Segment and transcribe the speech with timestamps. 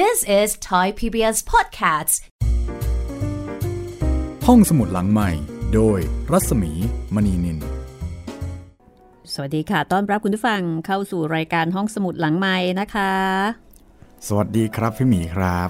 [0.00, 2.14] This is Thai PBS Podcasts
[4.46, 5.30] ห้องสมุดหลังใหม่
[5.74, 5.98] โดย
[6.32, 6.72] รัศมี
[7.14, 7.58] มณีนิน
[9.32, 13.12] สวัสดีค่ะ ต้อนรับคุณผู้ฟังเข้าสู่รายการห้องสมุดหลังไม้นะคะ
[14.26, 15.68] สวัสดีครับพี่หมีครับ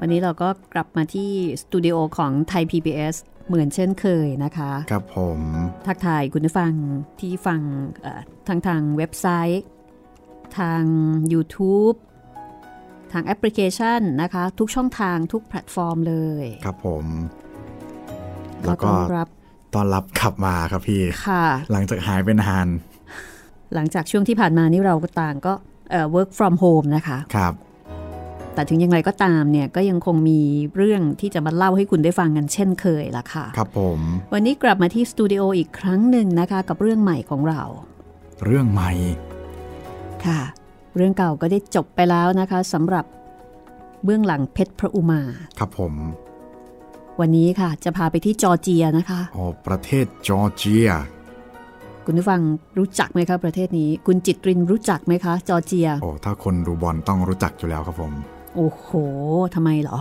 [0.00, 1.30] วันนี้เราก็กลับมาที่
[1.62, 3.14] สตูดิโอของไทย PBS
[3.46, 5.40] เหมือนเช่นเคยนะคะ ครับผม
[5.86, 6.72] ทักทายคุณผู้ฟัง
[7.20, 7.60] ที่ฟัง
[8.02, 9.62] เอ่อทางทางเว็บไซต์
[10.58, 10.82] ทาง
[11.34, 11.98] YouTube
[13.14, 17.04] ทางแอปพลิเคชันนะคะ ทุกช่องทางทุกแพลตฟอร์มเลย ครับผม
[18.66, 19.28] ก็แล้วก็ต้อนรับ
[19.74, 22.68] ต้อนรับขับมาครับพี่ค่ะ หลังจากหายไปนาน
[23.74, 25.52] หลังจากช่วงที่ผ่านมานี่เราก็ต่างก็
[25.90, 27.54] เอ่อ work from home นะคะครับ
[28.54, 30.40] แต่ถึงอย่างไรก็ตามเนี่ยก็ยังคงมี
[30.76, 34.00] เรื่องที่จะมาเล่าให้คุณได้ฟังกันเช่นเคยละค่ะ ครับผม
[34.32, 37.62] วันนี้กลับมาที่สตูดิโออีกครั้งหนึ่งนะคะ กับเรื่องใหม่ของเรา
[38.44, 38.92] เรื่องใหม่
[40.26, 40.40] ค่ะ
[40.96, 43.04] เรื่องเก่าก็ได้จบไปแล้วนะคะสำหรับ
[44.04, 45.20] เบื้องหลังเพชรพระอุมา
[45.58, 45.92] ครับผม
[47.20, 50.88] วันนี้ค่ะ จะพาไปที่จอร์เจียนะคะโอ้ประเทศจอร์เจีย
[52.04, 52.40] คุณผู้ฟัง
[52.78, 58.12] รู้จักไหมคะประเทศนี้ คุณจิตรินรู้จักไหมคะ จอร์เจีย โอ้ถ้าคนดูบอลต้องรู้จักอยู่แล้วครับผม
[58.54, 58.88] โอ้โห
[59.54, 59.98] ทำไมเหรอ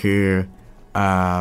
[0.00, 0.22] คือ
[0.94, 1.36] เอ่อ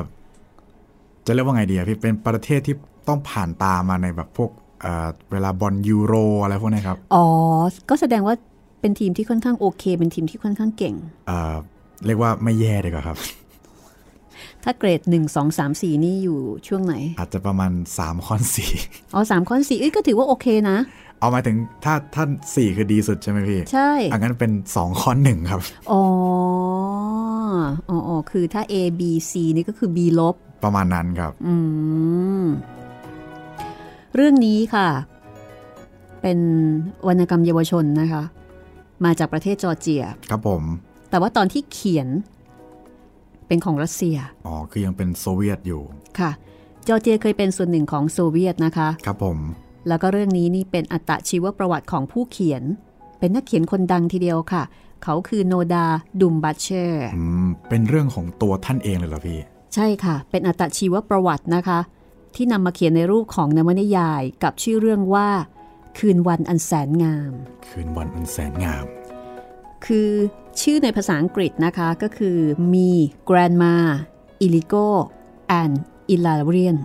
[1.25, 2.75] จะเรียกว่าไงดีอะพี่เป็นประเทศที่
[3.07, 6.13] ต้องผ่านตามาในแบบพวกเอ่อเวลาบอลยูโร
[6.43, 7.25] อะไรพวกนี้ครับ อ๋อ
[7.89, 8.35] ก็แสดงว่า
[8.81, 10.95] เป็นทีมที่ค่อนข้างโอเค เป็นทีมที่ค่อนข้างเก่ง
[11.27, 11.55] เอ่อ
[12.05, 13.17] เรียกว่าไม่แย่ดีกว่าครับ
[14.63, 18.71] ถ้าเกรด 1 2 3 4 นี่อยู่ช่วงไหน อาจจะประมาณ 3 ข้อนสี่
[19.13, 20.77] อ๋อสามข้อสี่เอ้ยก็ถือว่าโอเคนะ
[21.19, 26.01] เอาหมายถึงถ้าท่านสี่คือดีสุดใช่ไหมพี่ ใช่อันนั้นเป็น 2 ข้อหนึ่งครับอ๋อ
[27.89, 31.55] อ๋ออ๋อคือถ้า A B C นี่ก็คือ B ลบ ประมาณนั้นครับ อื
[32.43, 32.45] ม
[34.15, 34.87] เรื่องนี้ค่ะ
[36.21, 36.39] เป็น
[37.07, 38.23] วรรณกรรมเยาวชนนะคะ
[39.05, 40.63] มาจากประเทศจอร์เจีย ครับผม
[41.09, 42.07] แต่ว่าตอนที่เขียน
[43.47, 45.81] เป็นของรัสเซีย อ๋อ คือยังเป็นโซเวียตอยู่
[46.19, 46.31] ค่ะ
[46.87, 49.37] จอร์เจียเคยเป็นส่วนหนึ่งของโซเวียตนะคะ ครับผม
[49.87, 52.63] แล้วก็เรื่องนี้นี่เป็นอัตชีวประวัติของผู้เขียน
[53.19, 54.63] เป็นนักเขียนคนดังทีเดียวค่ะ
[55.03, 55.85] เขาคือโนดา
[56.21, 59.39] ดุมบัตเชอร์อืมเป็นเรื่องของตัวท่านเองเลยเหรอพี่
[59.73, 61.79] ใช่ค่ะ เป็นอัตชีวประวัตินะคะ
[62.35, 65.29] ที่นำมาเขียนในรูปของนวนิยายกับชื่อเรื่องว่า
[65.97, 67.33] คืนวันอันแสนงาม
[67.69, 68.85] คืนวันอันแสนงาม
[69.85, 70.09] คือ
[70.61, 72.37] ชื่อในภาษาอังกฤษนะคะก็คือ
[72.73, 72.89] มี
[73.29, 73.75] grandma
[74.45, 74.87] iligo
[75.61, 75.75] and
[76.13, 76.77] ilarian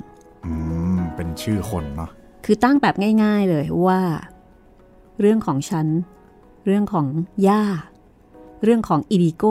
[0.45, 0.53] อื
[0.97, 2.11] ม เป็นชื่อคนเนาะ
[2.45, 2.95] คือตั้งแบบ
[3.25, 4.03] ง่าย ๆเลยว่า
[5.21, 5.87] เรื่องของฉัน
[6.67, 7.07] เรื่องของ
[7.49, 7.63] ย่า
[8.65, 9.45] เรื่องของอิลิโก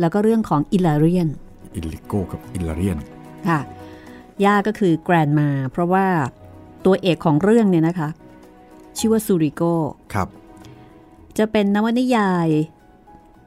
[0.00, 1.28] แล้วก็เรื่องของอิลาเรียน
[1.76, 2.98] อิลลิโกกับอิลลาเรียน
[3.48, 3.60] ค่ะ
[4.44, 6.06] ย่าก็คือ grandma เพราะว่า
[6.84, 8.08] ตัวเอกของเรื่องเนี่ยนะคะ
[8.98, 9.62] ชื่อว่าซูริโก
[10.14, 10.28] ครับ
[11.38, 12.48] จะเป็นนวนิยาย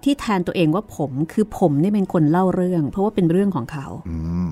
[0.04, 4.18] ที่แทนตัวเองว่าผมคือผมนี่เป็นคนเล่าเรื่อง เพราะว่าเป็นเรื่องของเขาอื
[4.48, 4.50] ม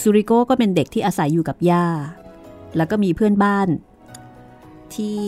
[0.00, 1.86] ซูริโกก็เป็นเด็กที่อาศัยอยู่กับย่า
[2.76, 3.68] แล้วก็มีเพื่อนบ้าน
[4.94, 5.18] ที่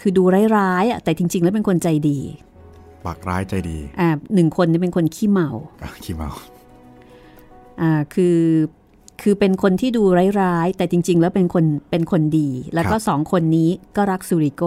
[0.00, 0.22] คือดู
[0.56, 2.18] ร้ายๆอะแต่จริง ๆ แล้วเป็นคนใจดี
[3.06, 5.50] ปากร้ายใจดีอ่าหนึ่งคนนี่เป็นคนขี้เมา
[5.82, 6.30] อะขี้เมา
[7.80, 8.38] อ่าคือ
[9.22, 10.02] คือเป็นคนที่ดู
[10.42, 14.62] ร้ายๆแต่จริง ๆ แล้วเป็นคนเป็นคนดี แล้วก็สองคนนี้ก็รักซูริโก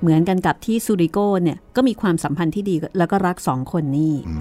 [0.00, 4.34] เหมือนกันกับที่ซูริโกเนี่ยก็มีความสัมพันธ์ที่ดีแล้วก็รักสองคนนี้อื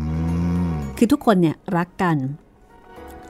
[0.69, 2.17] มคือทุกคนเนี่ยรักกัน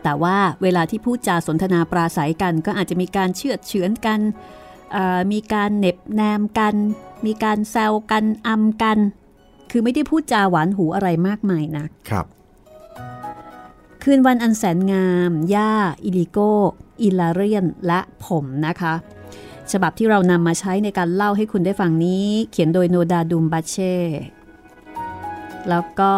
[0.04, 4.20] แต่ว่าเวลาที่พูดจาสนทนาปราศัยกัน ก็อาจจะมีการเชื่อดเฉือนกัน
[4.92, 6.76] เอ่อมีการเหน็บแนมกัน
[7.26, 8.98] มีการแซวกันอำกัน
[9.72, 12.26] คือไม่ได้พูดจาหวานหูอะไรมากมายนักครับ
[14.04, 15.74] คืนวันอันแสนงาม ย่า
[16.04, 16.40] อิลิโก
[17.02, 18.94] อิลาเรียน และผมนะคะ
[19.72, 23.96] ฉบับที่เรานำมาใช้ในการเล่าให้คุณได้ฟังนี้ เขียนโดยโนดาดุมบัชเช่
[25.70, 26.14] แล้วก็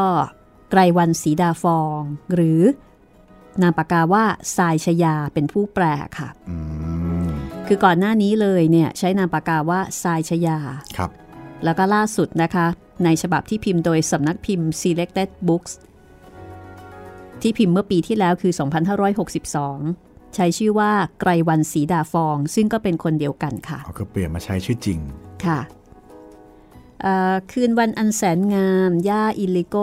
[0.71, 2.01] ไกรวันสีดาฟอง
[2.33, 2.61] หรือ
[3.61, 4.23] นามปากกาว่า
[4.55, 5.85] ทรายชยาเป็นผู้แปล
[6.19, 6.57] ค่ะอื
[7.27, 7.29] ม
[7.67, 10.57] คือก่อนหน้านี้เลยเนี่ยใช้นามปากกาว่าทรายชยา
[10.97, 11.09] ครับ
[11.63, 12.65] แล้วก็ล่าสุดนะคะ
[13.05, 15.73] ในฉบับที่พิมพ์โดยสำนักพิมพ์ Selected Books
[17.41, 18.53] ที่พิมพ์เมื่อปีที่แล้วคือ
[19.17, 24.99] 2562 ใช้ชื่อว่าไกรวันสีดาฟอง ซึ่งก็เป็นคนเดียวกันค่ะเขาก็เปลี่ยนมาใช้ชื่อจริง
[25.45, 25.59] ค่ะ
[27.01, 29.77] เอ่อคืนวันอันแสนงามย่าอิลิโก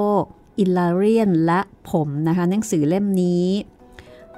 [0.58, 1.60] อิลาเรียนและ
[1.90, 3.46] ผมนะคะ หนังสือเล่มนี้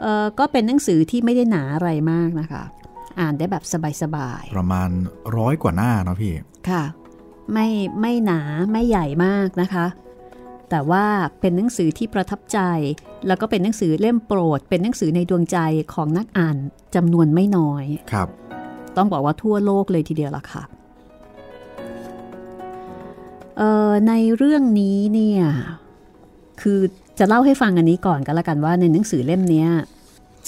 [0.00, 2.62] เอ่อก็เป็นหนังสือที่ไม่ได้หนาอะไรมากนะคะ
[3.20, 3.64] อ่านได้แบบ
[4.02, 4.88] สบายๆ ประมาณ
[5.36, 6.32] ร้อยกว่าหน้าเนาะพี่
[6.70, 6.84] ค่ะ
[7.52, 7.68] ไม่
[8.00, 8.40] ไม่หนา
[8.72, 9.86] ไม่ใหญ่มากนะคะ
[10.70, 11.04] แต่ว่า
[11.40, 12.58] เป็นหนังสือที่ประทับใจ
[13.26, 15.58] แล้วก็เป็นหนังสือเล่มโปรด เป็นหนังสือในดวงใจ
[15.94, 16.56] ของนักอ่าน
[16.94, 18.28] จำนวนไม่น้อยครับ
[18.96, 20.62] ต้องบอกว่าทั่วโลกเลยทีเดียวล่ะค่ะ
[23.58, 25.42] เอ่อในเรื่องนี้เนี่ย
[26.60, 26.80] คือ
[27.18, 29.68] จะเล่าให้ฟังอันนี้ก่อนก็แล้วกันว่าในหนังสือเล่มเนี้ย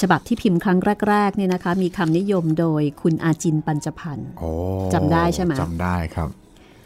[0.01, 0.79] ฉบับที่พิมพ์ครั้ง
[1.09, 4.51] แรกๆเนี่ยนะคะ มีคำนิยมโดยคุณอาจินปัญจพันธ์โอ้
[4.95, 6.29] จำได้ใช่ไหมจำได้ครับ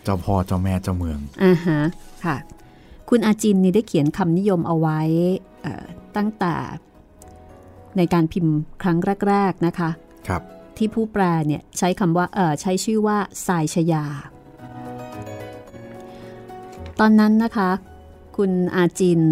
[0.05, 1.81] เจ้าพ่อเจ้าแม่เจ้าเมืองอ่าฮะ
[2.25, 2.37] ค่ะ
[3.09, 5.01] คุณอาจินนี่ได้เขียนคำนิยมเอาไว้
[5.63, 5.85] เอ่อ
[6.17, 6.55] ตั้งแต่
[7.97, 8.99] ในการพิมพ์ครั้ง
[9.29, 9.91] แรก ๆนะคะ
[10.29, 10.43] ครับ
[10.77, 14.05] ที่ผู้แปลเนี่ยใช้คำว่าเออใช้ชื่อว่าสายชยา
[17.01, 17.71] ตอนนั้นนะคะ
[18.37, 19.23] คุณอาจิน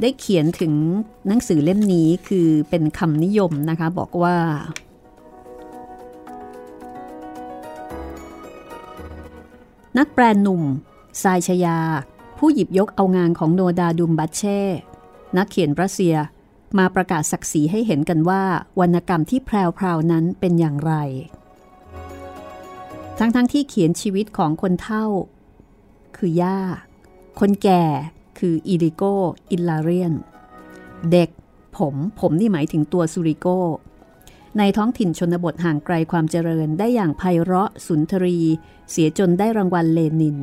[0.00, 0.72] ได้เขียนถึง
[1.26, 4.36] หนังสือเล่มนี้คือเป็นคำนิยมนะคะ บอกว่า
[9.98, 10.62] นักแปลหนุ่ม
[11.22, 11.78] สายชยา
[12.38, 14.60] ผู้หยิบยกเอางานของโนดาดุมบัตเช่
[15.36, 16.16] นักเขียนรัสเซีย
[16.78, 18.42] มาประกาศศักดิ์ศรีให้เห็นกันว่า
[18.80, 20.92] วรรณกรรมที่แพรวๆนั้นเป็นอย่างไร
[23.18, 25.06] ทั้งๆทที่เขียนชีวิตของคนเฒ่า
[26.16, 26.58] คือย่า
[27.40, 27.84] คนแก่
[28.38, 29.02] คืออีริโก
[29.50, 30.14] อิลลาเรียน
[31.12, 31.30] เด็ก
[31.76, 33.46] ผม ผมนี่หมายถึงตัวซูริโก
[34.58, 38.38] ในท้องถิ่นชนบทห่างไกลความเจริญได้อย่างไพเราะสุนทรี
[38.90, 40.38] เสียจนได้รางวัลเลนิน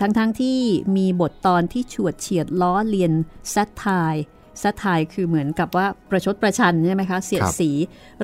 [0.00, 0.58] ทั้งๆทที่
[0.96, 3.12] มีบทตอนที่ฉวดเฉียดล้อเลียน
[3.54, 7.70] satire satire คือเหมือนกับว่าประชดประชันใช่ไหมคะ เสียดสี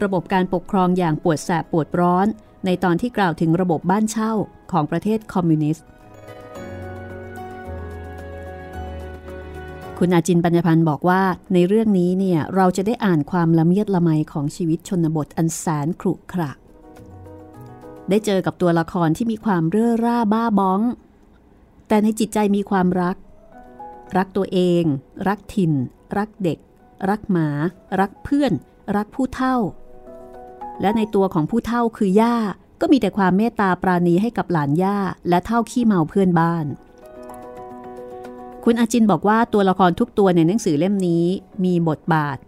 [0.03, 2.27] ระบบการปกครองอย่างปวดแสบปวดร้อน
[2.67, 4.33] ในตอนที่กล่าวถึงระบบบ้านเช่า
[4.73, 5.87] ของประเทศคอมมิวนิสต์
[9.99, 11.23] คุณอาจินต์ ปัญจพรรค์บอกว่า
[11.55, 16.51] ในเรื่องนี้เนี่ยเราจะได้อ่านความละเมียดละไมของชีวิตชนบทอันแสนขรุขระ
[18.09, 20.81] ได้เจอกับตัวละครที่มีความเร่อร่าบ้าบ้อง
[21.89, 23.17] แต่ในจิตใจมีความรัก
[24.17, 24.85] รักตัวเอง
[25.29, 25.73] รักถิ่น
[26.19, 26.59] รักเด็ก
[27.11, 27.49] รักหมา
[28.01, 28.53] รักเพื่อน
[28.97, 29.57] รักผู้เฒ่า
[30.81, 32.37] และในตัวของผู้เฒ่าคือย่า
[32.81, 34.99] ก็มีแต่ความเมตตาปราณีให้กับหลานย่า
[35.29, 36.67] และเท่าขี้เมาเพื่อนบ้าน
[38.65, 41.25] คุณอาจินบอกว่าตัวละครทุกตัวในหนังสือเล่มนี้
[41.65, 42.39] มีบทบาท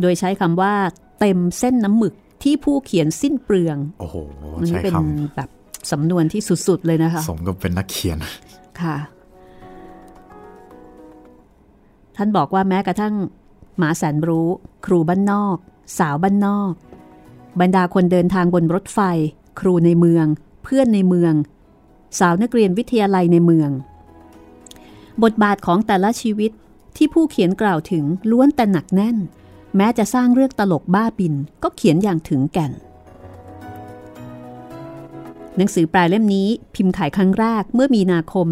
[0.00, 0.74] โดยใช้คำว่า
[1.20, 4.16] เต็มเส้นน้ำหมึกที่ผู้เขียนสิ้นเปลือง โอ้โห
[4.56, 4.98] อันนี้ใช้เป็นค
[5.36, 5.48] แบบ
[5.90, 8.18] สำนวนที่สุดๆเลยนะคะำสมกับเป็นนักเขียน
[8.80, 8.96] ค่ะ
[12.16, 13.14] ท่านบอกว่าแม้กระทั่ง
[13.78, 14.48] หมาแสนรู้
[14.86, 15.56] ครูบ้านนอก
[15.98, 16.72] สาวบ้านนอก
[17.60, 19.00] บรรดาคนเดินทางบนรถไฟ
[19.60, 20.26] ครูในเมือง
[20.64, 21.34] เพื่อนในเมือง
[22.18, 23.70] สาวนักเรียนวิทยาลัยในเมือง
[25.22, 26.50] บทบาทของแต่ละชีวิต
[26.96, 29.16] ที่ผู้เขียนกล่าวถึงล้วนแต่หนักแน่น
[29.76, 32.72] แม้จะสร้างเรื่องตลกบ้าบินก็เขียนอย่างถึงแก่น
[35.56, 38.46] หนังสือแปลเล่มนี้พิมพ์ขายครั้งแรกเมื่อมีนาคม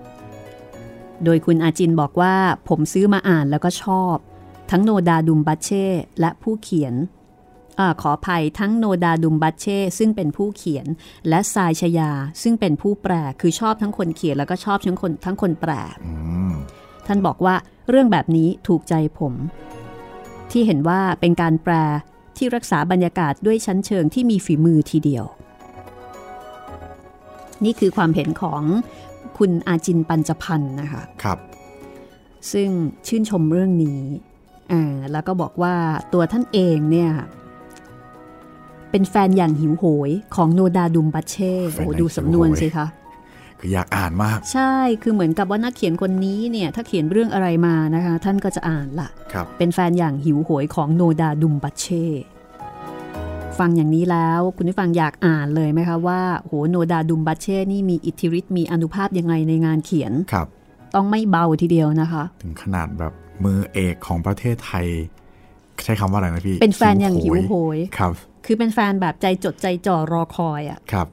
[0.00, 2.36] 2531 โดยคุณอาจินบอกว่า
[2.68, 4.16] ผมซื้อมาอ่านแล้วก็ชอบ
[4.70, 5.86] ทั้งโนดาดุมบัชเช่
[6.20, 6.94] และผู้เขียน
[7.78, 10.86] อขออภัยทั้งโนดาดุมบัชเช่ซึ่งเป็นผู้เขียน
[11.28, 12.10] และทรายชยา
[12.42, 15.72] ซึ่งเป็นผู้แปลคือชอบทั้งคนเขียนแล้วก็ชอบทั้งคนทั้งคนแปล
[17.06, 17.54] ท่านบอกว่า
[17.88, 19.34] เรื่องแบบนี้ถูกใจผม
[20.50, 21.74] ที่เห็นว่าเป็นการแปล
[22.40, 25.24] ที่รักษาบรรยากาศด้วยชั้นเชิงที่มีฝีมือทีเดียว
[27.64, 28.62] นี่คือความเห็นของ
[29.38, 31.38] คุณอาจินปัญจพันธ์นะคะครับ
[32.52, 32.68] ซึ่ง
[33.06, 34.00] ชื่นชมเรื่องนี้
[34.72, 35.74] อ่าแล้วก็บอกว่า
[36.12, 37.10] ตัวท่านเองเนี่ย
[38.90, 42.86] เป็นแฟนอย่างหิวโหยของโนดาดุมบัชเช่แฟนโอ้อย่างดูสำนวนหิวโหยสิคะ
[43.60, 52.06] คืออยากอ่านมาก ใช่คือเหมือนกับว่านักเขียนคนนี้เนี่ยถ้าเขียนเรื่องอะไรมานะคะ ท่านก็จะอ่านละครับเป็นแฟนอย่างหิวโหยของโนดาดุมบัชเช่
[53.60, 60.46] ฟังอย่างนี้แล้ว คุณผู้ฟังอยากอ่านเลยไหมคะว่าโหโนดาดุมบัชเช่นี่มีอิทธิฤทธิ์มีอนุภาพยังไงในงานเขียนครับ
[60.94, 63.12] ต้องไม่เบาทีเดียวนะคะ ถึงขนาดแบบ
[63.44, 64.86] มือเอกของประเทศไทย
[65.84, 68.12] ใช้คำว่าอะไรนะพี่ เป็นแฟนอย่างหิวโหยครับ
[68.46, 71.08] คือเป็นแฟนแบบใจจดใจจ่อรอคอยอะ่ะครับ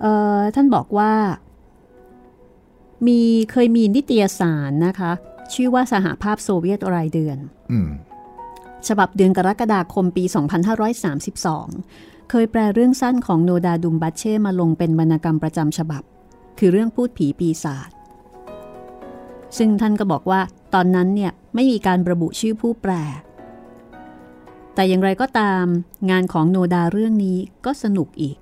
[0.00, 1.12] เอ่อท่านบอกว่า
[3.06, 3.20] มี
[3.52, 5.12] เคยมีนิตยสารนะคะ
[5.54, 7.38] ชื่อว่าสหภาพโซเวียตรายเดือน
[7.72, 7.88] อืม
[8.86, 10.24] ฉบับเดือนกรกฎาคมปี
[11.46, 16.02] 2532 เคยแปลเรื่องสั้นของโนดาดุมบัชเช่มาลงเป็นวรรณกรรมประจำฉบับ
[16.58, 17.90] คือเรื่องพูดผีปีศาจ
[19.58, 20.40] ซึ่งท่านก็บอกว่า
[20.74, 22.92] ตอนนั้นเนี่ยไม่มีการระบุชื่อผู้แปล
[24.74, 25.64] แต่อย่างไรก็ตาม
[26.10, 28.36] งานของโนดาเรื่องนี้ก็สนุกอีก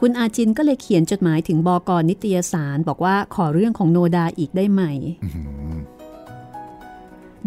[0.00, 4.82] คุณอาจินก็เลยเขียนจดหมายถึงบอกรนิตยสาร บอกว่าขอเรื่องของโนดาอีกได้ไหม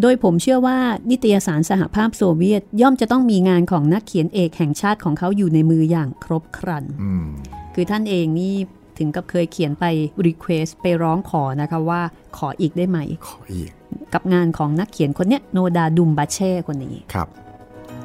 [0.01, 0.77] โดยผมเชื่อว่า
[1.09, 7.27] นิตยสารสหภาพโซเวียตย่อมจะต้องมีงานของนักเขียนเอกแห่งชาติของเขาอยู่ในมืออย่างครบครันอืม
[7.73, 8.53] คือท่านเองนี่
[8.97, 9.85] ถึงกับเคยเขียนไป
[10.27, 12.01] Request ไปร้องขอนะคะว่า
[12.37, 13.69] ขออีกได้ไหม ขออีก
[14.13, 17.27] กับงานของนักเขียนคนเนี้ยโนดาดุมบาเช่คนนี้ครับ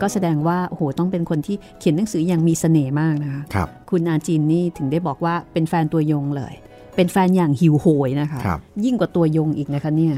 [0.00, 6.54] ก็แสดงว่าโอ้โหต้องเป็นคนที่เขียนหนังสืออย่างมีเสน่ห์มากนะคะครับ คุณอาจินนี่ถึงได้บอกว่าเป็นแฟนตัวยงเลย
[6.96, 10.14] เป็นแฟนอย่างหิวโหยนะคะครับยิ่งกว่าตัวยงอีกนะคะเนี่ย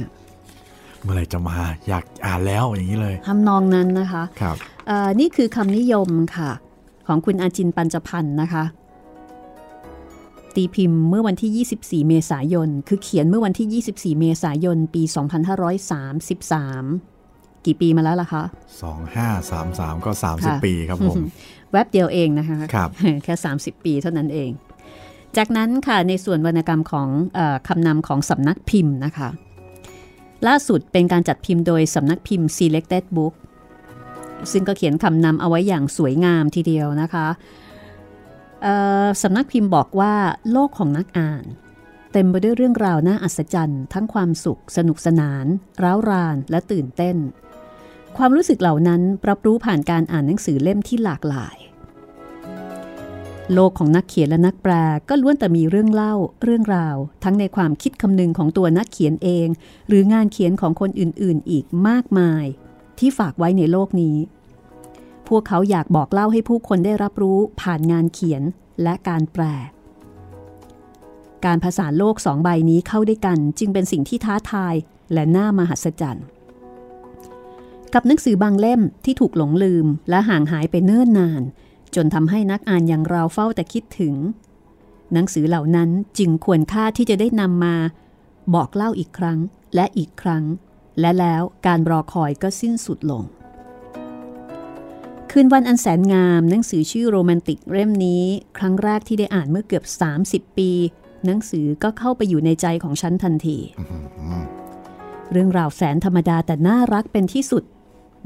[1.02, 1.56] เมื่อไหร่จะมา
[1.88, 4.56] อยากอ่านแล้วอย่างนี้เลยทำนองนั้นนะคะครับ
[4.86, 6.50] เอ่อนี่คือคำนิยมค่ะ
[7.06, 8.64] ของคุณอาจินปัญจพันธ์นะคะ
[10.54, 13.82] ตีพิมพ์เมื่อวันที่ 24 เมษายน คือเขียนเมื่อวันที่
[14.16, 15.12] 24 เมษายน ปี 2533
[17.66, 18.42] กี่ปีมาแล้วล่ะคะ
[19.42, 21.16] 2533 ก็ค่ะ30 ปีครับผม
[21.72, 22.88] แวบเดียวเองนะคะครับ
[23.24, 24.50] แค่ 30 ปีเท่านั้นเอง
[25.36, 29.28] จากนั้นค่ะในส่วนวรรณกรรมของเออคำนำของสำนักพิมพ์นะคะ
[30.46, 33.34] ล่าสุดเป็นการจัดพิมพ์โดยสำนักพิมพ์ Selected Book
[34.52, 37.26] ซึ่งก็เขียนคำนำเอาไว้อย่างสวยงามทีเดียวนะคะ
[39.22, 40.14] สำนักพิมพ์บอกว่า
[40.52, 41.44] โลกของนักอ่าน
[42.12, 45.46] เต็มไปด้วยเรื่องราวน่าอัศจรรย์ทั้งความสุข สนุกสนาน
[45.82, 47.16] ร้าวรานและตื่นเต้น
[48.16, 51.56] ความรู้สึกเหล่านั้นรับรู้ผ่านการอ่านหนังสือเล่มที่หลากหลาย
[53.54, 54.72] โลกของนักเขียนและนักแปล
[55.08, 59.48] ก็ล้วนแต่มีเรื่องเล่าเรื่องราว ทั้งในความคิดคำนึงของตัวนักเขียนเอง
[59.88, 62.44] หรืองานเขียนของคนอื่นๆ อีกมากมาย
[62.98, 64.16] ที่ฝากไว้ในโลกนี้
[65.28, 68.42] พวกเขาอยากบอกเล่าให้ผู้คนได้รับรู้ผ่านงานเขียน
[68.82, 69.44] และการแปล
[71.44, 74.74] การผสานโลกสองใบนี้เข้าด้วยกันจึงเป็นสิ่งที่ท้าทาย
[75.12, 76.26] และน่ามหัศจรรย์
[77.94, 81.42] กับหนังสือบางเล่มที่ถูกหลงลืมและห่างหายไปเนิ่นนาน
[81.96, 84.14] จนทำให้นักอ่านอย่างเราเฝ้าแต่คิดถึง
[85.12, 87.76] หนังสือเหล่านั้นจึงควรค่าที่จะได้นำมา
[88.54, 89.38] บอกเล่าอีกครั้ง
[89.74, 90.44] และอีกครั้ง
[91.00, 93.22] และแล้วการรอคอยก็สิ้นสุดลง
[95.30, 98.24] คืนวันอันแสนงาม หนังสือชื่อโรแมนติกเล่มนี้
[98.58, 99.84] ครั้งแรกที่ได้อ่านเมื่อเกือบ
[100.22, 100.70] 30 ปี
[101.24, 103.58] หนังสือก็เข้าไปอยู่ในใจของฉันทันที
[105.32, 107.64] เรื่องราวแสนธรรมดาแต่น่ารักเป็นที่สุด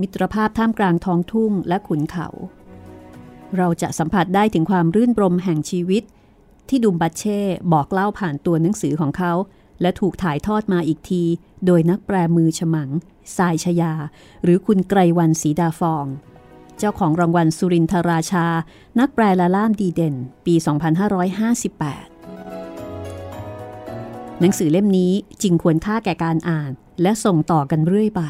[0.00, 2.28] มิตรภาพท่ามกลางท้องทุ่งและขุนเขา
[3.56, 6.02] เราจะสัมผัสได้ถึงความรื่นรมแห่งชีวิต
[6.68, 7.40] ที่ดุมบัตเช่
[7.72, 9.32] บอกเล่าผ่านตัวหนังสือของเขา
[9.80, 11.22] และถูกถ่ายทอดมาอีกที
[11.66, 12.88] โดยนักแปลมือฉมัง
[13.36, 13.92] สายชยา
[14.42, 16.06] หรือคุณไกรวันศรีดาฟอง
[16.78, 18.46] เจ้าของรางวัลสุรินทราชา
[18.98, 20.14] นักแปลละล่ามดีเด่น
[20.46, 20.66] ปี 2558
[24.40, 25.12] หนังสือเล่มนี้
[25.42, 26.70] จึงควรค่าแก่การอ่าน
[27.02, 28.22] และส่งต่อกันเรื่อยไป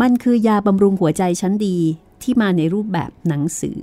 [0.00, 1.78] มันคือยาบำรุงหัวใจชั้นดี
[2.22, 3.78] ที่มาในรูปแบบหนังสือ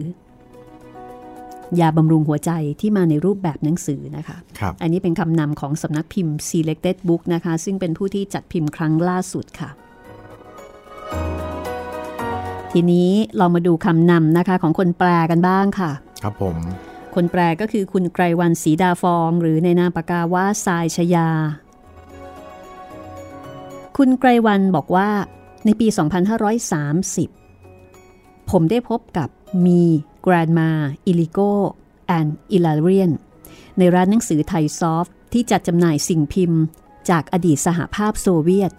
[1.79, 9.69] ยาบำรุงหัวใจที่มาในรูปแบบหนังสือนะคะครับอันนี้เป็นคำนำของสำนักพิมพ์ Selected Book นะคะ ซึ่งเป็นผู้ที่จัดพิมพ์ครั้งล่าสุดค่ะ
[12.71, 15.91] ทีนี้เรามาดูคำนำนะคะของคนแปลกันบ้างค่ะ
[16.23, 16.55] ครับผม
[17.15, 21.29] คนแปลก็คือคุณไกรวันศรีดาฟอง หรือในนามปากกาว่าทรายชยา
[23.97, 25.09] คุณไกรวันบอกว่า
[25.65, 25.87] ในปี
[27.23, 29.29] 2530 ผมได้พบกับ
[29.65, 31.39] Me, Grandma, Iliko
[32.07, 33.11] and Ilarion
[33.77, 36.61] ในร้านหนังสือไทยซอฟต์ที่จัดจำหน่ายสิ่งพิมพ์
[37.09, 38.71] จากอดีตสหภาพโซเวียต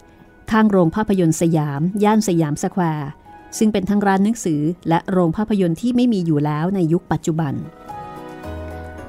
[0.51, 3.11] ข้างโรงภาพยนตร์สยาม ย่านสยามสแควร์
[3.59, 7.55] ซึ่งเป็นทั้งร้านหนังสือและโรงภาพยนตร์ที่ไม่มีอยู่แล้วในยุคปัจจุบัน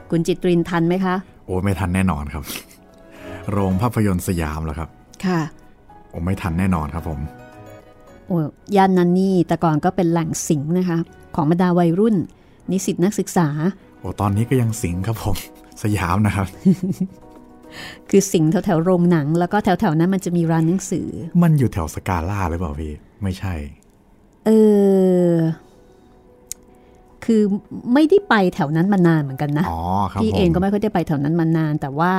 [0.09, 2.43] คุณจิตรินทันไหมคะ โอ้ไม่ทันแน่นอนครับ
[3.51, 4.89] โรงภาพยนตร์สยามเหรอครับ
[5.25, 5.41] ค่ะ
[6.09, 7.40] โอ้ไม่ทันแน่นอนครับผมโอ้
[8.75, 10.97] ย่านนั้นนี่แต่ก่อนก็เป็นแหล่งสิงนะคะ
[11.35, 12.15] ของบรรดาวัยรุ่น
[12.71, 13.47] นิสิตนักศึกษา
[13.99, 15.35] โอ้ตอนนี้ก็ยังสิงครับผม
[15.83, 16.47] สยามนะครับ
[18.09, 21.07] คือสิงแถวแถวๆโรงหนัง แล้วก็แถวแถวๆนั้นมันจะมีร้านหนังสือ
[21.43, 23.53] มันอยู่แถวสกาล่าหรือเปล่าพี่ ไม่ใช่
[24.45, 24.49] เอ
[25.31, 25.33] อ
[27.25, 27.41] คือ
[27.93, 29.79] ไม่ได้ไปแถวนั้นมานานเหมือนกันนะอ๋อ
[30.11, 32.11] ครับพี่ผมเองก็ไม่ค่อยได้ไปแถวนั้นมานาน แต่ว่า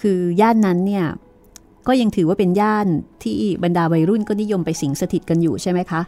[0.00, 1.06] คือย่านนั้นเนี่ย
[1.86, 2.86] ก็ยังถือว่าเป็นย่าน
[3.22, 6.00] ที่บรรดาวัยรุ่นก็นิยมไปสิงสถิตกันอยู่ใช่ไหมคะ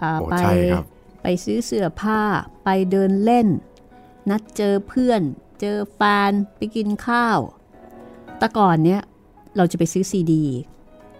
[0.00, 0.84] อ่าโอ้ไปใช่ครับ
[1.22, 2.20] ไปซื้อเสื้อผ้า
[2.64, 3.46] ไปเดินเล่น
[4.30, 5.22] นัดเจอเพื่อน
[5.60, 7.38] เจอแฟนไปกินข้าว
[8.38, 9.02] แต่ก่อนเนี่ย
[9.56, 10.44] เราจะไปซื้อซีดี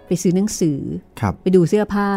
[0.07, 0.79] ไปซื้อหนังสือ
[1.21, 2.09] ครับไปดูเสื้อผ้า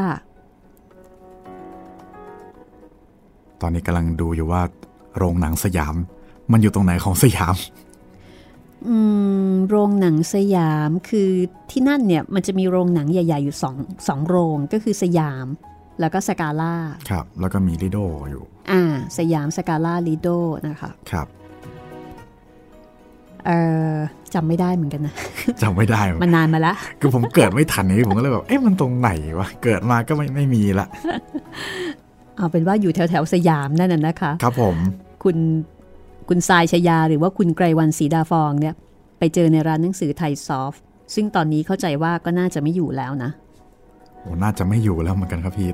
[3.62, 4.62] ตอนนี้กำลังดูอยู่ว่า
[5.18, 5.96] โรงหนังสยาม
[6.52, 7.89] มันอยู่ตรงไหนของสยามอืม
[9.70, 11.30] โรงหนังสยามคือ
[11.72, 13.76] ที่นั่นเนี่ยมันจะมีโรงหนังใหญ่ ๆ อยู่สอง
[14.08, 15.48] สองโรงก็คือสยาม
[16.00, 16.76] แล้วก็สกาล่า
[17.10, 18.82] ครับ แล้วก็มีลิโดอยู่ อ่า
[19.18, 20.28] สยามสกาล่าลีโด
[20.68, 21.28] นะคะครับ
[23.48, 23.52] เอ
[23.94, 23.96] อ
[24.34, 25.14] จำไม่ได้เหมือนกันนะ
[25.62, 29.10] จำไม่ได้ มันนานมาละคือผมเกิดไม่ทันนี่ผมก็เลยแบบเอ๊ะมันตรงไหน
[29.40, 30.88] วะเกิดมาก็ไม่ไม่มีละ
[32.38, 34.76] เอาเป็นว่าอยู่แถวแถวๆสยามนั่นน่ะนะคะ ครับผม
[35.24, 35.38] คุณ
[36.30, 38.76] คุณทรายชยา หรือว่าคุณไกรวันศรีดาฟองเนี่ย
[39.20, 40.82] ไปเจอในร้านหนังสือไทยซอฟต์
[41.16, 43.32] ซึ่งตอนนี้เข้าใจว่าก็น่าจะไม่อยู่แล้วนะ
[44.22, 45.70] โอ้น่าจะไม่อยู่แล้วเหมือนกันครับพี่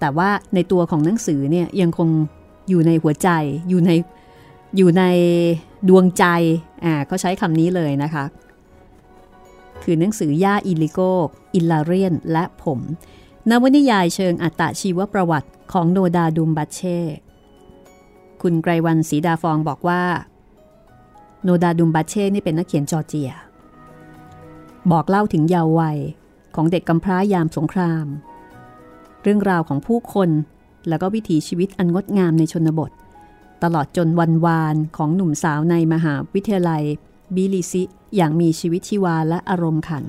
[0.00, 2.08] แแต่ว่าในตัวของหนังสือเนี่ยยังคง
[2.68, 3.28] อยู่ในหัวใจ
[3.68, 3.90] อยู่ใน
[4.76, 5.04] อยู่ใน
[5.88, 6.24] ดวงใจ
[6.84, 8.24] อ่าเขาใช้คำนี้เลยนะคะ
[9.82, 11.00] คือหนังสือย่าอิลิโก
[11.54, 12.80] อิลลาเรียน และผม
[13.50, 16.98] นวนิยายเชิงอัตชีวประวัติของโนดาดุมบัชเช่
[18.42, 20.02] คุณไกรวันศรีดาฟองบอกว่า
[21.42, 23.32] โนดาดุมบัชเช่นี่เป็นนักเขียนจอร์เจีย
[24.90, 25.98] บอกเล่าถึงเยาว์วัย
[26.54, 28.06] ของเด็กกำพร้ายามสงคราม
[29.22, 30.30] เรื่องราวของผู้คน
[30.88, 32.90] แล้วก็วิถีชีวิตอันงดงามในชนบท
[33.62, 36.82] ตลอดจนวันวานของหนุ่มสาวในมหาวิทยาลัย
[37.34, 37.82] บิลิซิ
[38.16, 40.04] อย่างมีชีวิตชีวาและอารมณ์ขัน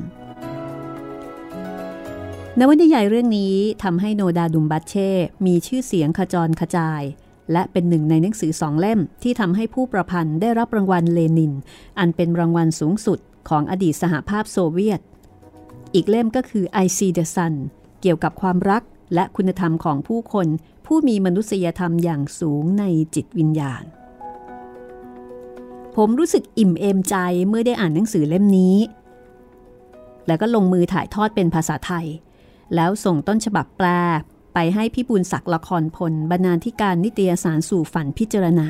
[2.60, 5.10] นวนิยายเรื่องนี้ทำให้โนดาดุมบัตเช่
[5.46, 7.04] มีชื่อเสียงขจรขจาย
[7.52, 11.54] และเป็นหนึ่งในหนังสือสองเล่มที่ทำให้ผู้ประพันธ์ได้รับรางวัลเลนิน
[12.00, 13.20] อันเป็นรางวัลสูงสุด
[13.50, 15.02] ของอดีตสหภาพโซเวียต
[15.94, 17.54] อีกเล่มก็คือ I See the Sun
[18.02, 18.84] เกี่ยวกับความรัก
[19.14, 20.48] และคุณธรรมของผู้คน
[20.86, 22.84] ผู้มีมนุษยธรรมอย่างสูงใน
[23.16, 23.84] จิตวิญญาณ
[25.96, 27.16] ผมรู้สึกอิ่มเอมใจ
[27.48, 28.78] เมื่อได้อ่านหนังสือเล่มนี้
[30.28, 32.08] แล้วก็ลงมือถ่ายทอดเป็นภาษาไทย
[32.76, 33.88] แล้วส่งต้นฉบับแปล
[34.54, 38.68] ไปให้พี่บุญศักดิ์ละครพลบรรณาธิการนิตยสารสู่ฝันพิจารณา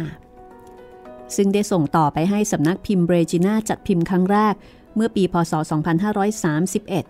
[1.35, 4.53] ซึ่งได้ส่งต่อไปให้สำนักพิมพ์เบรจิน่าจัดพิมพ์ครั้งแรก
[4.95, 5.53] เมื่อปีพศ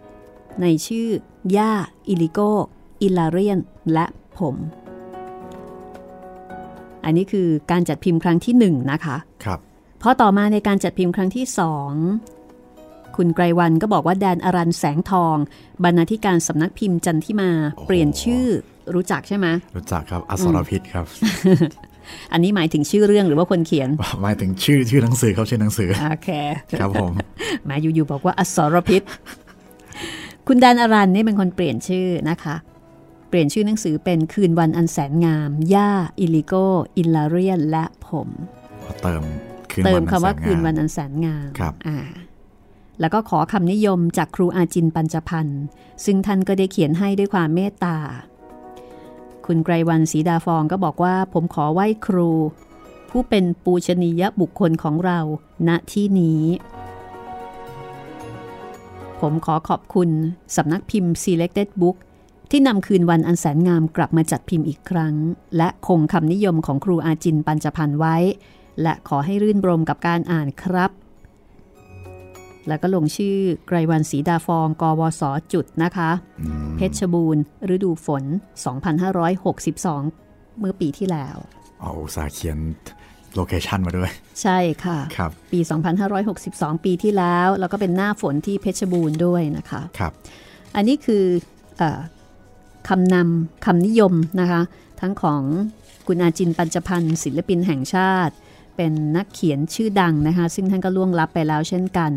[0.08, 1.10] 2531 ในชื่อ
[1.58, 1.74] ย่า
[2.08, 2.39] อิลิโก
[3.01, 3.60] อิลาเรียน
[3.94, 4.06] และ
[4.38, 4.56] ผม
[7.03, 9.60] อันนี้คือการจัดพิมพ์ครั้งที่หนึ่งนะคะ ครับ
[10.01, 11.92] พอต่อมาในการจัดพิมพ์ครั้งที่สอง
[13.17, 15.38] คุณไกรวันก็บอกว่าแดนอรันแสงทอง
[15.84, 17.50] บรรณาธิการสำนักพิมพ์จันทิมา
[17.88, 18.46] เปลี่ยนชื่อ
[18.96, 21.05] รู้จักใช่ไหมรู้จักครับอสรพิษครับ
[22.32, 23.89] อันนี้หมายถึงชื่อเรื่องหรือว่าคนเขียน
[24.24, 26.29] หมายถึงชื่อชื่อหนังสือครับชื่อหนังสือโอเค
[26.79, 27.12] ครับผม
[27.65, 29.01] แมาอยู่ๆบอกว่าอสรพิษ
[30.48, 32.55] คุณแดนอรันนี่เป็นคนเปลี่ยนชื่อนะคะ
[33.29, 36.53] เปลี่ยนชื่อหนังสือเป็นคืนวันอันแสนงาม ย่า อิลิโก
[36.98, 38.27] อิลลาเรียน และผม
[39.01, 39.24] เติม
[39.72, 41.98] คืนเติวัมนคำว่าแสคืนวันงามอันแสนงามครับอ่า
[43.00, 45.62] แล้วก็ขอคำนิยมจากครูอาจินปัญจพันธ์
[46.06, 47.98] ซึ่งท่านก็ได้เขียนให้ด้วยความเมตตา
[49.46, 52.30] คุณไกรวันศรีดาฟองก็บอกว่า ผมขอไหว้ครู
[53.10, 55.20] ผู้เป็นปูชนียบุคคลของเรา
[55.67, 56.44] ณที่นี้
[59.22, 60.10] ผมขอขอบคุณ
[60.56, 61.98] สำนักพิมพ์ Selected Book
[62.52, 65.15] ที่นำคืนวันอันแสนงามกลับมาจัดพิมพ์อีกครั้ง
[65.58, 68.17] และคงคำนิยมของครูอาจินปัญจพันธ์ไว้
[68.82, 70.91] และขอให้รื่นรมกับการอ่านครับ
[72.67, 75.21] แล้วก็ลงชื่อไกรวันศรีดาฟอง กวส
[75.54, 77.43] จุดนะคะอืมเพชรบูรณ์
[77.76, 78.23] ฤดูฝน
[79.41, 81.38] 2562 เมื่อปีที่แล้ว
[81.82, 82.60] เอาอุตสาห์เขียน
[83.36, 85.60] โลเคชันมาด้วย ใช่ค่ะครับปี
[86.21, 90.13] 2562 ปีที่แล้ว แล้วก็เป็นหน้าฝนที่เพชรบูรณ์ด้วยนะคะครับ
[90.76, 91.23] อันนี้คือ
[91.78, 91.99] เออ
[92.89, 94.62] คำนำคำนิยมนะคะ
[95.02, 95.41] ทั้งของ
[96.08, 98.34] คุณอาจินปัญจพันธ์ศิลปินแห่งชาติ
[98.76, 102.12] เป็นนักเขียนชื่อดังนะคะ ซึ่งท่านก็ล่วงลับไปแล้วเช่นกัน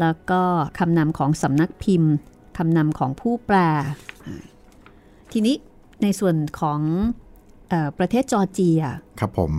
[0.00, 0.40] แล้วก็
[0.78, 2.12] คำนำของสำนักพิมพ์
[2.58, 3.56] คำนำของผู้แปล
[5.32, 5.54] ทีนี้
[6.02, 6.80] ในส่วนของ
[7.68, 8.82] เออประเทศจอร์เจีย
[9.20, 9.52] ครับผม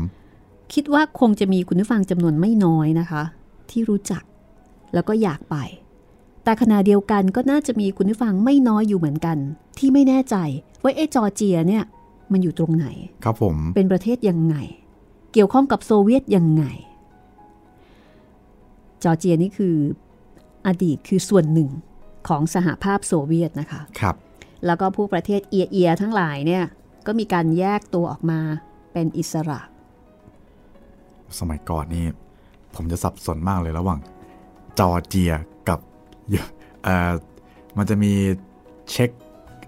[0.74, 3.24] คิดว่าคงจะมีคุณผู้ฟังจำนวนไม่น้อยนะคะ
[3.70, 4.24] ที่รู้จัก
[4.94, 5.56] แล้วก็อยากไป
[6.44, 9.38] แต่ขณะเดียวกันก็น่าจะมีคุณผู้ฟังไม่น้อยอยู่เหมือนกัน
[9.78, 10.36] ที่ไม่แน่ใจ
[10.84, 11.84] ว่าเอะจอร์เจียเนี่ย
[12.32, 12.88] มันอยู่ตรงไหน
[13.24, 14.56] ครับผม เป็นประเทศยังไง
[15.34, 16.64] เกี่ยวข้องกับโซเวียตยังไง
[19.04, 19.76] จอร์เจียนี่คือ
[20.68, 21.70] อดีตคือส่วนหนึ่ง
[22.28, 24.16] ของสหภาพโซเวียตนะคะครับ
[24.66, 26.64] แล้วก็ผู้ประเทศเอียเอียๆทั้งหลายเนี่ย
[27.08, 28.40] ก็มีการแยกตัวออกมา
[28.94, 29.60] เป็นอิสระ
[31.40, 32.06] สมัยก่อนนี่
[32.76, 34.00] ผมจะสับสนมากเลยระหว่าง
[34.80, 35.34] จอร์เจีย
[35.70, 35.80] กับ
[36.84, 37.12] เอ่อ
[37.78, 38.12] มันจะมี
[38.92, 39.10] เช็ก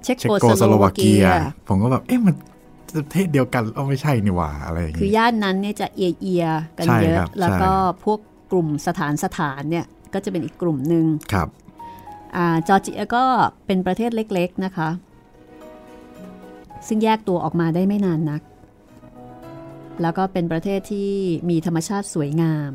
[0.03, 1.27] เช็กเช็กโกโกสสโลโลวาวาเกีเกียย
[1.67, 2.54] ผมก็แบบ เอ๊ะมันประ
[3.11, 8.19] เทศเดียวกันเอ้าไม่ใช่นี่หว่าอะไรอย่างคืองี้ย่านนั้นเนี่ยจะเอียเอียๆกันใช่เยครัอะบแล้วก็ใช่พวก
[8.51, 11.47] กลุ่มสถานสถานเนี่ยก็จะเป็นอีกกลุ่มหนึ่งครับ
[12.35, 13.23] อ่าจอร์เจียก็
[13.65, 14.89] เป็นประเทศเล็กๆนะคะ
[16.87, 18.41] ซึ่งแยกตัวออกมาได้ไม่นานนัก
[20.01, 21.11] แล้วก็เป็นประเทศที่
[21.49, 22.71] มีธรรมชาติสวยงาม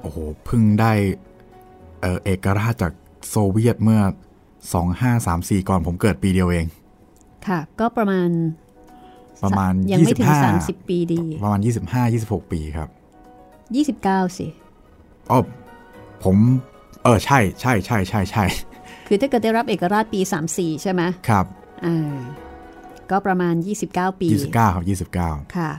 [0.00, 0.92] โอ้โหเพิ่งได้
[2.00, 2.92] เอ่อเอกราชจาก
[3.28, 4.00] โซเวียตเมื่อ
[5.04, 6.66] 2534 ก่อนผมเกิดปีเดียวเอง
[7.48, 8.28] ค่ะ ก็ประมาณ
[9.44, 11.60] ประมาณยังไม่ถึง25 30 ปีดี ประมาณ
[12.06, 12.88] 25-26 ปีครับ
[13.68, 14.46] 29 สิ
[15.30, 15.40] อ๋อ
[16.24, 16.36] ผม
[17.02, 18.44] เออ ใช่ใช่ใช่ใช่ใช่
[19.06, 20.20] คือถ้าเกิดได้รับเอกราชปี
[20.52, 21.46] 34 ใช่ไหมครับ
[21.84, 22.16] อ่า
[23.10, 23.54] ก็ประมาณ
[23.88, 24.84] 29 ปี 29 ครับ
[25.18, 25.70] 29 ค่ะ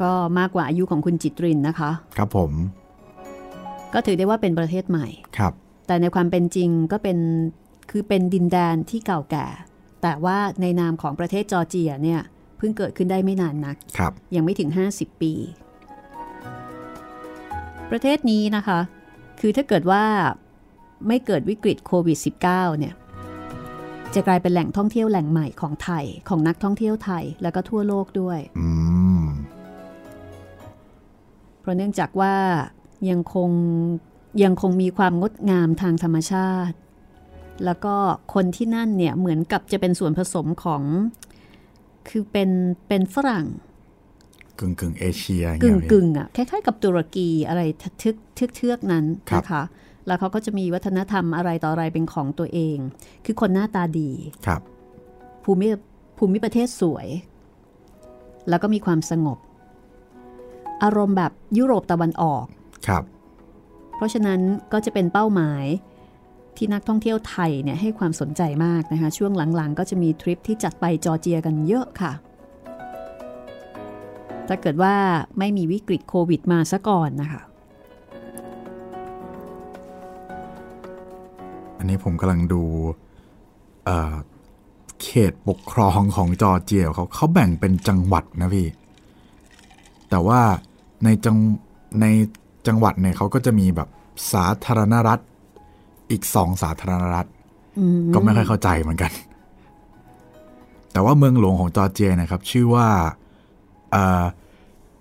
[0.00, 2.50] ก็มากกว่าอายุของคุณจิตรินนะคะ ครับผม
[3.94, 5.06] ก็ถือได้ว่าเป็นประเทศใหม่
[5.38, 5.52] ครับ
[5.86, 7.18] แต่ในความเป็นจริงก็เป็น
[7.90, 9.46] คือเป็นดินแดนที่เก่าแก่
[10.02, 12.20] แต่ว่าในนามของประเทศจอร์เจียเนี่ย
[12.56, 15.32] เพิ่งเกิดขึ้นได้ไม่นานนักครับยังไม่ถึง 50 ปี
[17.90, 18.80] ประเทศนี้นะคะ
[19.40, 20.04] คือถ้าเกิดว่า
[21.08, 22.94] ไม่เกิดวิกฤตโควิด -19 เนี่ย
[24.14, 28.68] จะกลายเป็นแหล่งท่องเที่ยวแหล่งใหม่ของไทยของนักท่องเที่ยวไทยแล้วก็ทั่วโลกด้วยอื
[29.24, 29.26] ม
[31.60, 32.34] เพราะเนื่องจากว่า
[33.10, 33.50] ยังคง
[34.42, 36.76] ยังคงมีความงดงามทางธรรมชาติ
[37.64, 37.94] แล้วก็
[38.34, 40.82] คนที่นั่นเนี่ยเหมือนกับจะเป็นส่วนผสมของ
[42.08, 42.50] คือเป็น
[42.88, 43.46] เป็นฝรั่ง
[44.58, 49.62] กึ่งกึ่งเอเชียอย่างกึ่เงี้งยพี่กึ่งอะคล้ายๆกับตุรกีอะไรทึกทึกเทือกนั้นครับนะคะ
[50.06, 52.76] แล้วเขาก็จะมีวัฒนธรรมอะไรต่ออะไรเป็นของตัวเอง
[53.24, 54.10] คือคนหน้าตาดี
[54.46, 54.60] ครับ
[55.44, 55.66] ภูมิ
[56.18, 57.06] ภูมิประเทศสวย
[58.48, 59.38] แล้วก็มีความสงบ
[60.82, 62.44] อารมณ์แบบยุโรปตะวันออก
[62.86, 63.04] ครับ
[63.96, 64.40] เพราะฉะนั้น
[64.72, 65.64] ก็จะเป็นเป้าหมาย
[66.56, 72.12] ที่นักท่องเที่ยวไทยเนี่ยให้ความสนใจมากนะคะ ช่วงหลังๆ ก็จะมีทริปที่จัดไปจอร์เจียกันเยอะค่ะ
[74.48, 74.94] ถ้าเกิดว่า
[75.38, 77.42] ไม่มีวิกฤตโควิดมาซะก่อนนะคะ
[81.78, 82.62] อันนี้ผมกำลังดู
[83.84, 88.68] เเขตปกครองของจอร์เจียเขาเขาแบ่งเป็นจังหวัดนะพี่
[90.10, 90.40] แต่ว่า
[91.04, 91.36] ในจัง
[92.00, 92.06] ใน
[92.66, 93.88] จังหวัดเนี่ยเขาก็จะมีแบบ
[94.32, 95.20] สาธารณรัฐ
[96.10, 97.26] อีกสองสาธารณรัฐ
[98.14, 99.12] ก็ไม่ค่อยเข้าใจเหมือนกัน
[100.92, 102.86] แต่ว่าเมืองหลวงของจอร์เจียนะครับ ชื่อว่า
[103.92, 104.24] เอ่อ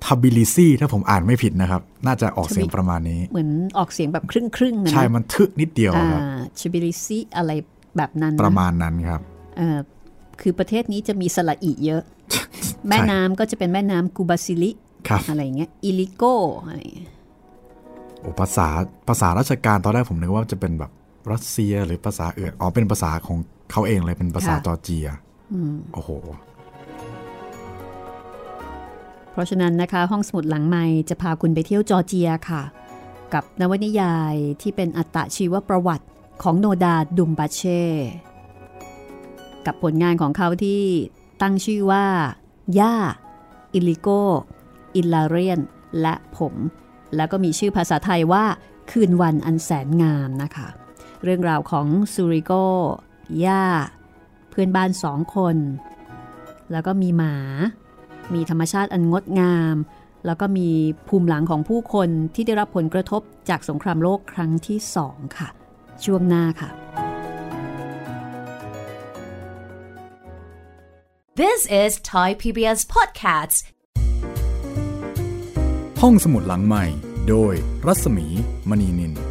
[0.04, 6.22] ทับบิลิซีถ้าผมอ่านไม่ผิดนะครับ น่าจะออกเสียงประมาณนี้ เหมือนออกเสียงแบบครึ่งครึ่งๆนะใช่มันทึกนิดเดียวอ่าครับ
[6.60, 7.52] ชิบิลิซิอะไร
[7.98, 9.22] แบบนั้นนประมาณนั้นครับ
[9.58, 9.78] เอ่อ
[10.42, 12.04] คือประเทศนี้จะมีสระอีเยอะ
[12.88, 14.72] แม่น้ำก็จะเป็นแม่น้ำกูบาซิลิ
[15.08, 16.24] ครับอะไรอย่างเงี้ยอิลิโก
[16.68, 17.12] อะไรอย่างเงี้ย
[18.20, 18.68] โอ้ภาษา
[19.08, 20.92] ภาษาราชการตอนแรกผมนึกว่าจะเป็นแบบ
[21.32, 23.38] รัสเซียหรือภาษาอื่นอ๋อเป็นภาษาของ
[23.72, 25.08] เขาเองเลยเป็นภาษาจอร์เจีย
[25.94, 26.10] โอ้โห
[29.32, 32.64] เพราะฉะนั้นนะคะ ห้องสมุดหลังใหม่จะพาคุณไปเที่ยวจอร์เจียค่ะ
[33.34, 36.06] กับนวนิยายที่เป็นอัตชีวประวัติ
[36.44, 37.84] ของโนดาดุมบาเช่
[39.66, 40.84] กับผลงานของเขาที่
[41.42, 42.06] ตั้งชื่อว่า
[42.80, 42.96] ย่า
[43.74, 44.08] อิลิโก
[44.96, 45.60] อิลลาเรียน
[46.02, 46.54] และผม
[47.16, 48.46] แล้วก็มีชื่อภาษาไทยว่า
[48.92, 50.68] คืนวันอันแสนงามนะคะ
[51.24, 52.52] เรื่องราวของซูริโก
[53.46, 53.66] ย่า
[54.50, 55.56] เพื่อนบ้านสองคน
[56.72, 57.36] แล้วก็มีหมา
[58.34, 59.76] มีธรรมชาติอันงดงาม
[60.26, 60.70] แล้วก็มี
[61.08, 65.48] ภูมิหลังของผู้คนที่ได้รับผลกระทบจากสงครามโลกครั้งที่สองค่ะ
[66.06, 66.70] ช่วงหน้าค่ะ
[71.42, 73.58] This is Thai PBS Podcasts.
[76.02, 76.86] ห้องสมุดหลังใหม่
[77.30, 77.54] โดย
[77.88, 78.28] รัศมี
[78.70, 79.29] มณีนิน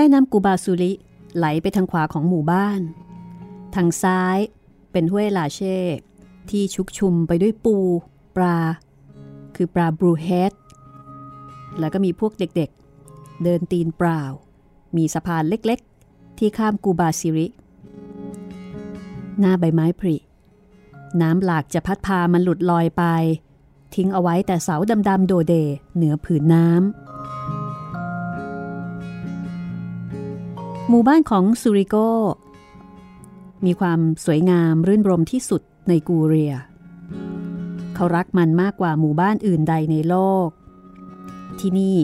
[0.00, 0.92] แม่น้ำกูบาซูริ
[1.36, 2.80] ไหลไปทางขวาของหมู่บ้าน
[3.74, 4.38] ทางซ้าย
[4.92, 5.78] เป็นห้วยลาเช่
[6.50, 7.76] ที่ชุกชุมไปด้วยปู
[8.36, 8.58] ปลา
[9.56, 10.52] คือปลาบรูเฮด
[11.78, 14.22] แล้วก็มีพวกเด็กๆ เดินตีนเปล่า
[14.96, 17.46] มีสะพานเล็กๆ ที่ข้ามกูบาซิริ
[19.38, 20.16] หน้าใบไม้ผริ
[21.20, 23.04] น้ำหลากจะพัดพามันหลุดลอยไป
[23.94, 24.76] ทิ้งเอาไว้แต่เสา
[25.08, 25.54] ดำๆโดเด
[25.96, 26.68] เหนือผืนน้
[30.90, 31.96] หมู่บ้านของซูริโก
[33.64, 36.54] มีความสวยงามรื่นรมที่สุดในกูเรีย
[37.94, 40.48] เขารักมันมากกว่าหมู่บ้านอื่นใดในโลก
[41.60, 41.96] ที่นี่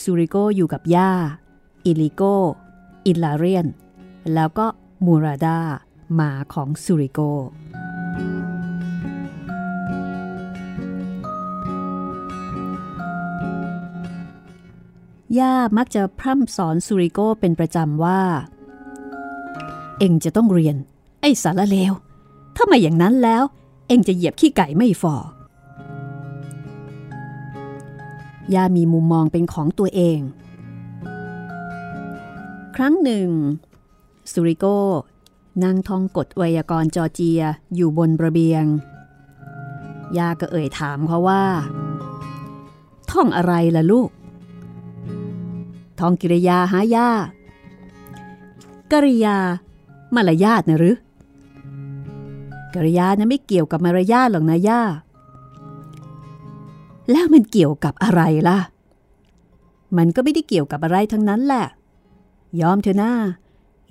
[0.00, 1.12] ซูริโกอยู่กับย่า
[1.84, 2.22] อิลิโก
[3.06, 3.66] อิลลาเรียน
[4.34, 4.66] แล้วก็
[5.06, 5.58] มูราดา
[6.14, 7.20] หมาของซูริโก
[15.38, 18.20] ย่ามักจะพร่ำสอนซูริโกเป็นประจำว่า
[19.98, 20.76] เองจะต้องเรียน
[21.20, 21.92] ไอ้สารเลว
[22.56, 23.42] ถ้าไม่อย่างนั้นแล้ว
[23.88, 25.04] เองจะเหยียบขี้ไก่ไม่ฟ
[28.50, 30.20] อย่ามีมุมมองเป็นของตัวเอง
[32.76, 33.28] ครั้งหนึ่ง
[34.32, 34.64] ซูริโก
[35.64, 37.42] นั่งท่องกฎไวยากรณ์จอร์เจีย
[37.74, 38.64] อยู่บนระเบียง
[40.16, 41.44] ย่าก็เอ่ยถามเขาว่า
[43.10, 44.10] ท่องอะไรล่ะลูก
[46.00, 47.08] ท่องกิริยาหายา
[48.92, 49.36] กริยา
[50.14, 50.96] มารยาทนะหรือ
[52.74, 54.82] กริยานะไม่เกี่ยวกับมารยาทหรอกนะย่า
[57.10, 58.58] แล้วมันเกี่ยวกับอะไรล่ะ
[59.96, 61.66] มันก็ไม่ได้เกี่ยวกับอะไรทั้งนั้นแหละ
[62.60, 63.12] ยอมเถอะหน้า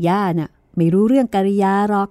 [0.08, 2.10] ย่าน่ะไม่รู้เรื่องกริยาหรอก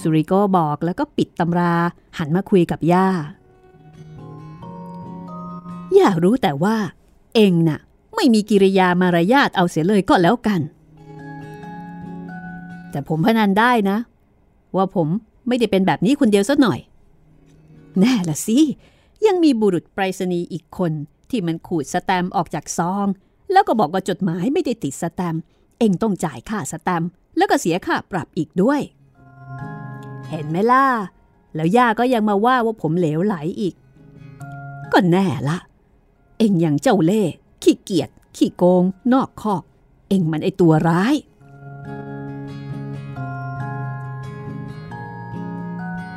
[0.00, 1.74] สุริโกบอกแล้วก็ปิดตำรา
[2.18, 3.06] หันมาคุยกับย่า
[5.96, 6.76] ย่ารู้แต่ว่า
[7.34, 7.78] เองน่ะ
[8.16, 10.60] ไม่มีกิริยามารยาทเอาเสียเลยก็แล้วกัน
[12.90, 13.98] แต่ผมพนันได้นะ
[14.76, 15.08] ว่าผม
[15.48, 16.80] ไม่ได้เป็นแบบนี้คนเดียวซะหน่อย
[17.98, 18.58] แน่ละสิ
[19.26, 20.92] ยังมีบุรุษไปรษณีย์อีกคน
[21.30, 23.06] ที่มันขูดสแตมป์ออกจากซอง
[23.52, 25.42] แล้วก็บอกว่าจดหมายไม่ได้ติดสแตมป์
[25.78, 28.80] เองต้องจ่ายค่าสแตมป์แล้วก็เสียค่าปรับอีกด้วย
[30.28, 30.84] เห็นไหมล่ะ
[31.54, 33.74] แล้วย่าก็ยังมาว่าว่าผมเหลวไหลอีก
[34.92, 35.58] ก็แน่ละ
[36.38, 37.32] เองอย่างเจ้าเล่ห์
[37.68, 39.62] ขี้เกียจขี้โกง นอกคอก
[40.08, 41.14] เองมันไอตัวร้าย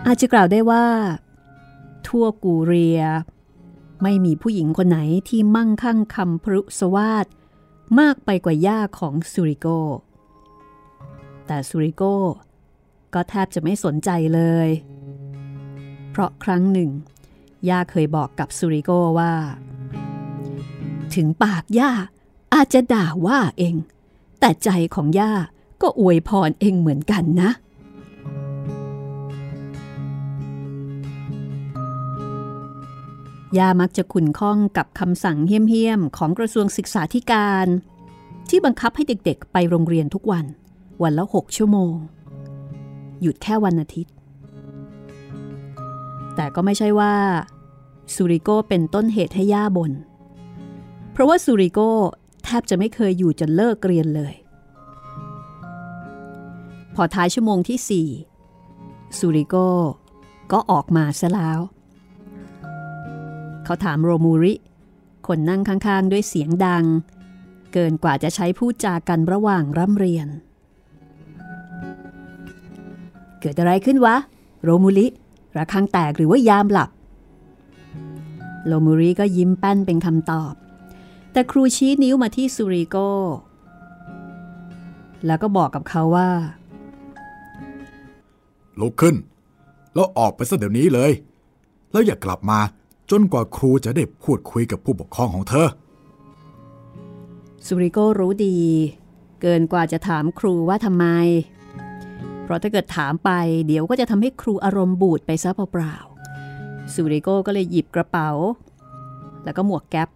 [0.05, 0.85] อาจจะกล่าวได้ว่า
[2.07, 3.01] ทั่วกูเรีย
[4.03, 7.25] ไม่มีผู้หญิงคนไหนที่มั่งคั่งคำพรุสวาด
[7.99, 9.67] มากไปกว่าย่าของสุริโก
[11.47, 12.03] แต่สุริโก
[13.13, 14.69] ก็แทบจะไม่สนใจเลย
[16.09, 16.89] เพราะครั้งหนึ่ง
[17.69, 19.33] ย่าเคยบอกกับสุริโกว่า
[21.15, 21.91] ถึงปากย่า
[22.54, 23.76] อาจจะด่าว่าเอง
[24.39, 25.34] แต่ใจของย่า
[25.82, 27.50] ก็อวยพรเองเหมือนกันนะ
[33.58, 37.67] ย่ามักจะขุนข้องกับคำสั่งเหี้ยมๆ ของกระทรวงศึกษาธิการ
[38.50, 40.45] ที่บังคับให้เด็กๆ ไปโรงเรียนทุกวัน
[41.04, 41.95] วันละหกชั่วโมง
[43.22, 44.13] หยุดแค่วันอาทิตย์
[46.36, 47.13] แต่ก็ไม่ใช่ว่า
[48.13, 49.91] สุริโกเป็นต้นเหตุให้ย่าบน่น
[51.19, 51.79] ราะว่าสุริโก
[52.43, 54.34] แทบจะไม่เคยอยู่จนเลิกเรียนเลย
[56.95, 58.10] พอท้ายชั่วโมงที่สี่
[59.17, 59.55] สุริโก
[60.51, 61.60] ก็ออกมาซะแล้ว
[63.65, 64.53] เขาถามโรมูริ
[65.27, 66.86] คนนั่งข้างๆ ด้วยเสียงดัง
[67.73, 70.27] เกินกว่าจะใช้พูดจากันระหว่างร่ำเรียน
[73.39, 74.15] เกิดอะไรขึ้นวะ
[74.63, 75.08] โรมูริ
[75.58, 76.89] ระฆังแตกหรือว่ายามหลับ
[78.65, 80.53] โรมูริก็ยิ้มแป้นเป็นคำตอบ
[81.31, 82.97] แต่ครูชี้นิ้วมาที่สุริโก
[85.25, 86.29] แล้วก็บอกกับเขาว่า
[88.79, 89.15] ลุกขึ้น
[89.93, 91.11] แล้วออกไปซะเดี๋ยวนี้เลย
[91.91, 92.59] แล้วอย่ากลับมา
[93.11, 95.67] จนกว่าครูจะได้พูดคุยกับผู้ปกครองของเธอ
[97.65, 98.57] สุริโกรู้ดี
[99.41, 101.05] เกินกว่าจะถามครูว่าทำไม
[102.43, 103.31] เพราะถ้าเกิดถามไป
[103.67, 108.29] เดี๋ยวก็จะทำให้ครูอารมณ์บูดไปซะเปล่าๆสุริโกก็เลยหยิบกระเป๋า
[109.43, 110.09] แล้วก็หมวกแก๊ป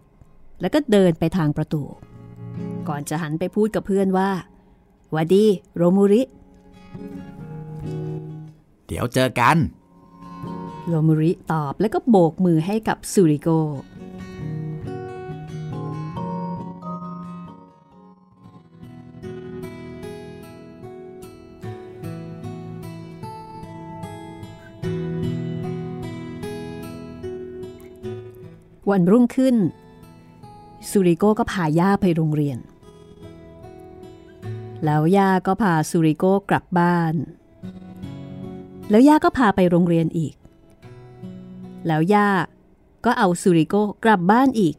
[0.60, 1.82] แล้วก็เดินไปทางประตู
[2.88, 4.30] ก่อนจะหันไปพูดกับเพื่อนว่า
[5.12, 5.44] หวัดดี
[5.76, 6.22] โรมูริ
[8.86, 9.56] เดี๋ยวเจอกัน
[10.88, 13.48] โรมูริตอบแล้วก็โบกมือให้กับสุริโก
[28.90, 29.56] วันรุ่งขึ้น
[30.90, 32.58] สุริโกก็พาย่าไปโรงเรียน
[34.84, 37.14] แล้วย่าก็พาสุริโกกลับบ้าน
[38.90, 40.34] แล้วย่าก็พาไปโรงเรียนอีก
[41.86, 42.28] แล้วย่า
[43.04, 44.74] ก็เอาสุริโกกลับบ้านอีก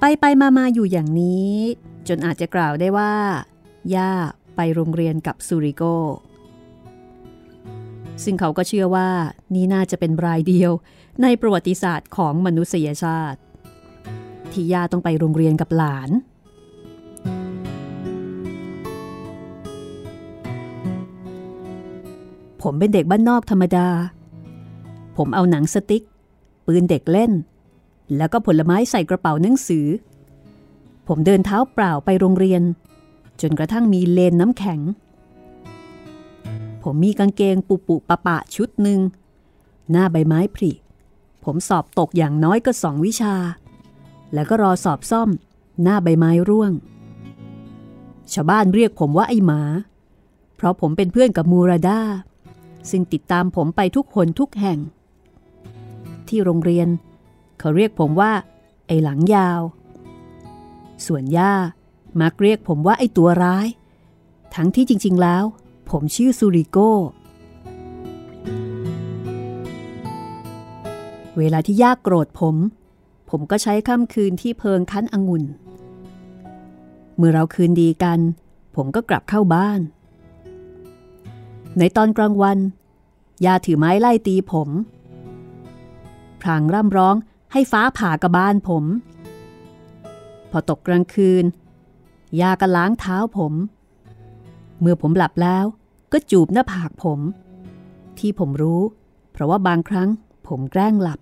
[0.00, 1.54] ไปไปมามาอยู่อย่างนี้
[2.08, 3.12] จนอาจจะกล่าวได้ว่า
[3.94, 4.12] ย่า
[4.56, 5.82] ไปโรงเรียนกับสุริโก
[8.24, 9.08] ซึ่งเขาก็เชื่อว่า
[9.54, 10.72] นี่น่าจะเป็นรายเดียว
[11.22, 13.38] ในประวัติศาสตร์ของมนุษยชาติ
[14.56, 16.10] ที่ย่าต้องไปโรงเรียนกับหลาน
[22.62, 23.88] ผมเป็นเด็กบ้านนอกธรรมดา
[25.16, 26.04] ผมเอาหนังสติ๊ก
[26.66, 27.32] ปืนเด็กเล่น
[28.16, 29.86] แล้วก็ผลไม้ใส่กระเป๋าหนังสือ
[31.08, 32.62] ผมเดินเท้าเปล่าไปโรงเรียน
[33.40, 34.80] จนกระทั่งมีเลนน้ำแข็ง
[36.82, 39.00] ผมมีกางเกงปุปุปะปะชุดหนึ่ง
[39.90, 40.72] หน้าใบไม้ผลิ
[41.44, 43.34] ผมสอบตกอย่างน้อยก็สองวิชา
[44.34, 45.28] แล้วก็รอสอบซ่อม
[45.82, 46.72] หน้าใบไม้ร่วง
[48.32, 49.62] ชาวบ้านเรียกผมว่าไอ้หมา
[50.56, 52.00] เพราะผมเป็นเพื่อนกับมูราดา
[52.90, 54.78] ซึ่งติดตามผมไปทุกคนทุกแห่ง
[56.28, 56.88] ที่โรงเรียน
[57.58, 58.32] เขาเรียกผมว่า
[58.86, 59.60] ไอ้หลังยาว
[61.06, 61.52] ส่วนย่า
[62.20, 63.66] มักเรียกผมว่าไอ้ตัวร้าย
[64.54, 65.44] ทั้งที่จริง ๆแล้ว
[65.90, 66.78] ผมชื่อซูริโก
[71.38, 72.56] เวลาที่ย่าโกรธผม
[73.30, 75.44] ผมก็ใช้ค่ำคืนที่เพิงคั้นองุ่น
[77.16, 78.18] เมื่อเราคืนดีกัน
[78.76, 79.80] ผมก็กลับเข้าบ้าน
[81.78, 82.58] ในตอนกลางวัน
[83.44, 84.68] ยาถือไม้ไล่ตีผม
[86.40, 87.14] พรางร่ำร้อง
[87.52, 88.84] ให้ฟ้าผ่ากระบาลผม
[90.50, 91.44] พอตกกลางคืน
[92.40, 93.52] ยาก็ล้างเท้าผม
[94.80, 95.64] เมื่อผมหลับแล้ว
[96.12, 97.20] ก็จูบหน้าผากผม
[98.18, 98.80] ที่ผมรู้
[99.32, 100.08] เพราะว่าบางครั้ง
[100.46, 101.20] ผมแกล้งหลับ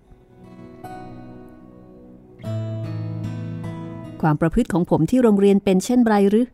[4.21, 6.47] ความประพฤติของผมที่โรงเรียนเป็นเช่นไรหรือ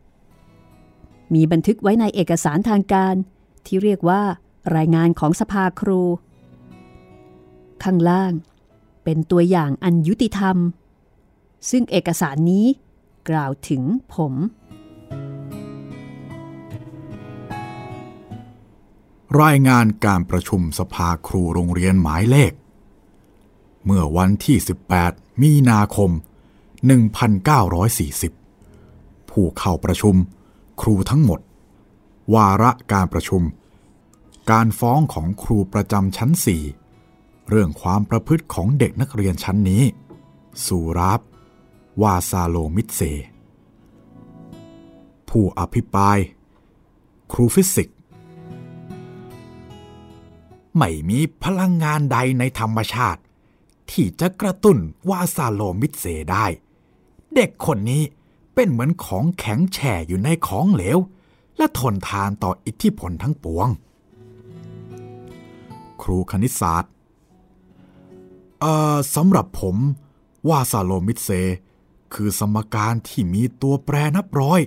[1.34, 3.14] มีบันทึกไว้ในเอกสารทางการ
[3.66, 4.22] ที่เรียกว่า
[4.76, 6.02] รายงานของสภาครู
[7.82, 8.32] ข้างล่าง
[9.04, 10.56] เป็นตัวอย่างอันยุติธรรม
[11.70, 12.66] ซึ่งเอกสารนี้
[13.28, 13.82] กล่าวถึง
[14.14, 14.34] ผม
[19.42, 22.52] รายงานการประชุมสภาครูโรงเรียนหมายเลข
[23.84, 24.56] เมื่อวันที่
[24.98, 26.10] 18 มีนาคม
[26.88, 30.14] 1940 ผู้เข้าประชุม
[30.80, 31.40] ครูทั้งหมด
[32.34, 33.42] วาระการประชุม
[34.50, 36.30] การฟ้องของครูประจำชั้น
[36.88, 39.82] 4 เรื่องความประพฤติของเด็กนักเรียนชั้นนี้
[40.66, 41.20] สูรับ
[42.02, 43.00] วาซาโลมิตเซ
[45.28, 46.18] ผู้อภิปราย
[47.32, 47.96] ครูฟิสิกส์
[50.76, 53.20] ไม่มีพลังงานใดในธรรมชาติ
[53.90, 54.78] ที่จะกระตุ้น
[55.10, 56.46] วาซาโลมิตเซได้
[57.34, 58.02] เด็กคนนี้
[58.54, 60.98] เป็นเหมือนของแข็งแช่อยู่ในของเหลว
[61.56, 63.68] และทนทานต่ออิทธิพลทั้งปวง
[66.02, 66.92] ครูคณิตศาสตร์
[68.60, 69.76] เอ่อสำหรับผม
[70.48, 71.28] ว่าซาโลมิเซ
[72.14, 74.60] คือสมการที่มีตัวแปรนับร้อย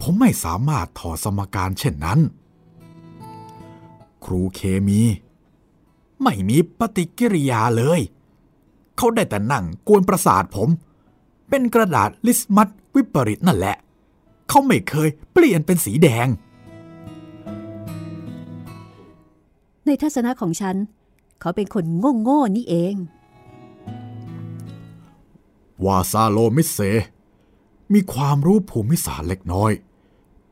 [0.00, 2.20] ผมไม่สามารถถอดสมการเช่นนั้น
[4.24, 5.00] ครูเคมี
[6.22, 8.00] ไม่มีปฏิกิริยาเลย
[8.96, 10.68] เขาได้แต่นั่งกวนประสาทผม
[11.54, 13.76] เป็นกระดาษลิสมัดวิปริตนั่นแหละ
[14.48, 16.28] เขาไม่เคยเปลี่ยนเป็นสีแดง
[19.86, 20.76] ในทัศนะของฉัน
[21.40, 22.94] เขาเป็นคนโง่โง่ๆนี่เอง
[25.84, 26.78] วาซาโลมิเซ
[27.92, 29.72] มีความรู้ภูมิศาสตร์เล็กน้อย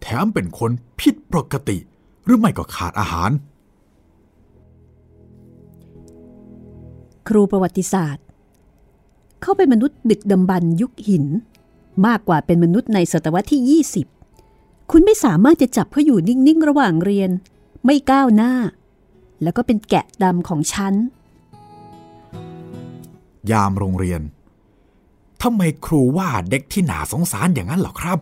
[0.01, 1.79] แถมเป็นคนผิดปกติ
[2.25, 3.31] หรือไม่ก็ขาดอาหาร
[7.29, 8.25] ครูประวัติศาสตร์
[9.41, 11.27] เขาเป็นมนุษย์ดึกดำบรรยุคหิน
[12.07, 13.83] มากกว่าเป็นมนุษย์ในศตวรรษที่
[14.33, 17.31] 20 คุณไม่สามารถจะจับเขาอยู่นิ่ง ๆ ระหว่างเรียน
[17.85, 18.53] ไม่ก้าวหน้า
[19.43, 20.95] แล้วก็เป็นแกะดำของฉัน
[23.51, 24.21] ยามโรงเรียน
[25.43, 28.19] ทำไมครูว่าเด็กที่หนาสงสารอย่างนั้นหรอครับ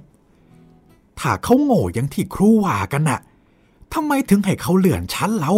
[1.18, 3.20] ถ้าเขาโง่อย่างที่ครูว่ากันน่ะ
[3.94, 5.54] ทำไมถึงให้เขาเลื่อนชั้นเรา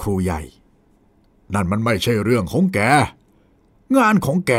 [0.00, 0.40] ครูใหญ่
[1.54, 2.78] นั่นมันไม่ใช่เรื่องของแก
[3.96, 4.52] งานของแก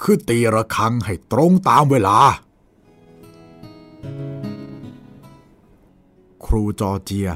[0.00, 2.18] คือตีระฆังให้ตรงตามเวลา
[6.44, 7.28] ครูจอเจีย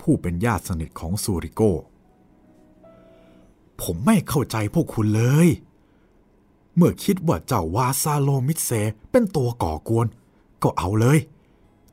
[0.00, 1.62] ผู้เป็นญาติสนิทของซูริโก
[3.80, 5.48] ผมไม่เข้าใจพวกคุณเลย
[6.76, 8.70] เมื่อคิดว่าเจ้าวาซาโลมิเซ
[9.10, 10.06] เป็นตัวก่อกวน
[10.62, 11.18] ก็เอาเลย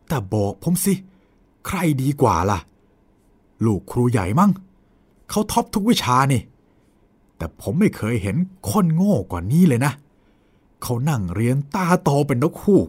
[0.08, 0.94] แต่บอกผมสิ
[1.68, 2.60] ใครดีกว่าล่ะ
[3.66, 4.52] ลูกครูใหญ่มั้ง
[5.30, 6.42] เขาท็อปทุกวิชานี่
[7.38, 8.36] แต่ผมไม่เคยเห็น
[8.70, 9.94] คนโง่กว่านี้เลยนะ
[10.84, 12.88] เขานั่งเรียนตาโตเป็นนกฮูก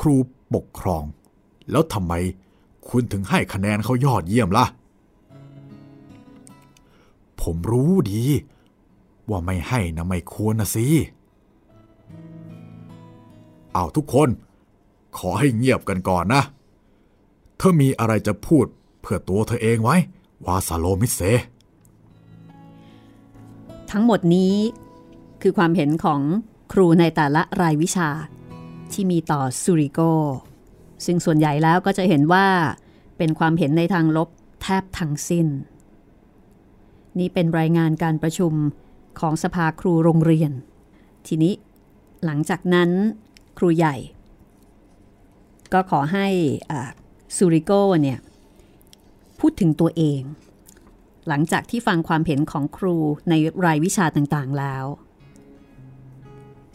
[0.00, 0.16] ครู
[0.54, 1.04] ปกครอง
[1.70, 2.12] แล้วทำไม
[2.88, 4.66] คุณถึงให้คะแนนเขายอดเยี่ยมล่ะ
[7.42, 8.22] ผมรู้ดี
[9.28, 10.86] ว่าไม่ให้นะไม่ควรนะสิ
[13.74, 14.28] เอาทุกคน
[15.18, 16.42] ขอให้เงียบกันก่อนนะ
[17.58, 18.66] เธอมีอะไรจะพูด
[19.04, 19.96] เพื่อตัวเธอเองไว้
[20.44, 21.20] วาซาโลมิเซ
[23.90, 24.54] ทั้งหมดนี้
[25.42, 26.20] คือความเห็นของ
[26.72, 28.08] ครูในแต่ละรายวิชา
[28.92, 30.00] ที่มีต่อซูริโก
[31.04, 32.46] ซึ่งส่วนใหญ่แล้วก็จะเห็นว่า
[33.18, 34.28] เป็นความเห็นในทางลบ
[34.62, 35.46] แทบทั้งสิ้น
[37.18, 38.52] นี่เป็นรายงานการประชุม
[39.20, 40.52] ของสภาครูโรงเรียน
[41.26, 41.54] ทีนี้
[42.24, 42.90] หลังจากนั้น
[43.58, 43.96] ครูใหญ่
[45.72, 46.26] ก็ขอให้
[47.36, 48.18] ซูริโกเนี่ย
[49.46, 50.22] พูดถึงตัวเอง
[51.28, 52.96] หลังจากที่ฟังความเห็นของครู
[53.28, 54.84] ในรายวิชาต่างๆแล้ว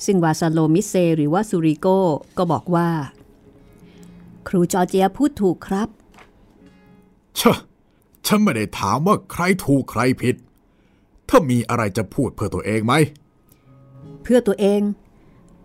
[0.05, 1.87] ซึ่งวาซาโลมิเซหรือว่าซูริโก
[2.37, 2.89] ก็บอกว่า
[4.47, 5.87] ครูจอร์เจียพูดถูกครับ
[7.39, 7.53] ชะ
[8.27, 10.35] ฉันไม่ได้ถามว่าใครถูกใครผิด
[11.29, 12.93] ถ้ามีอะไรจะพูดเพื่อตัวเองไหม
[14.23, 14.81] เพื่อตัวเอง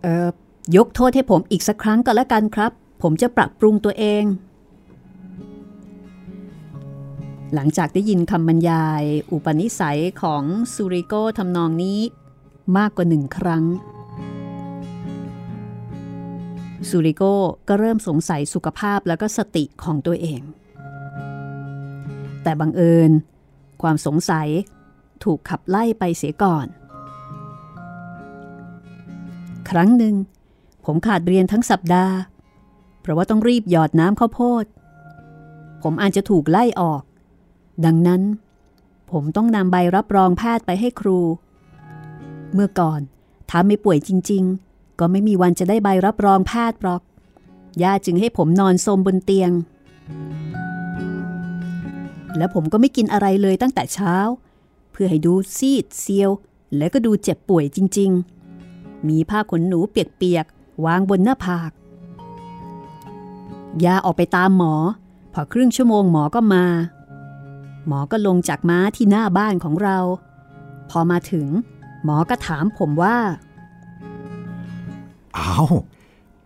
[0.01, 0.29] เอ่อ
[0.77, 2.71] ยกโทษให้ผมอีกสักครั้งก็แล้วกันครับ
[3.01, 4.23] ผมจะปรับปรุงตัวเอง
[7.53, 10.43] หลังจากได้ยินคำบรรยาย อุปนิสัยของ
[10.73, 11.99] ซูริโกทำนองนี้
[12.77, 13.63] มากกว่าหนึ่งครั้ง
[16.89, 17.23] ซูริโก
[17.67, 20.41] ก็เริ่มสงสัยสุขภาพแล้วก็สติของตัวเอง
[22.43, 23.11] แต่บังเอิญ
[23.81, 24.47] ความสงสัย
[25.23, 26.65] ถูกขับไล่ไปเสียก่อน
[29.69, 30.15] ครั้งหนึ่ง
[30.85, 32.15] ผมขาดเรียนทั้งสัปดาห์
[33.01, 34.65] เพราะว่าต้องรีบหยอดน้ำข้าวโพด
[35.83, 37.01] ผมอาจจะถูกไล่ออก
[37.85, 38.21] ดังนั้น
[39.11, 41.19] ผมต้องนำใบรับรองแพทย์ไปให้ครู
[42.53, 42.99] เมื่อก่อน
[43.49, 47.01] ถ้าไม่ป่วยจริง ๆ ก็ไม่มีวันจะได้ใบรับรองแพทย์หรอก
[47.83, 49.51] ย่าจึงให้ผมนอนสมบนเตียง
[52.37, 54.15] และผมก็ไม่กินอะไรเลยตั้งแต่เช้า
[54.91, 56.31] เพื่อให้ดูซีดเซียว
[56.77, 58.11] และก็ดูเจ็บป่วยจริง
[58.61, 61.71] ๆ มีผ้าขนหนูเปียกๆวางบนหน้าผาก
[63.85, 64.73] ยาออกไปตามหมอ
[65.33, 66.65] พอครึ่งชั่วโมงหมอก็มา
[67.87, 69.97] หมอก็ลงจากม้าที่หน้าบ้านของเรา
[70.89, 71.47] พอมาถึง
[72.03, 73.17] หมอก็ถามผมว่า
[75.37, 75.67] อ้าว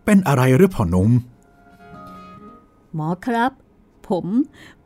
[0.04, 1.10] เป็นอะไรหรือพ่อหนุ่ม
[2.94, 3.52] หมอครับ
[4.08, 4.26] ผม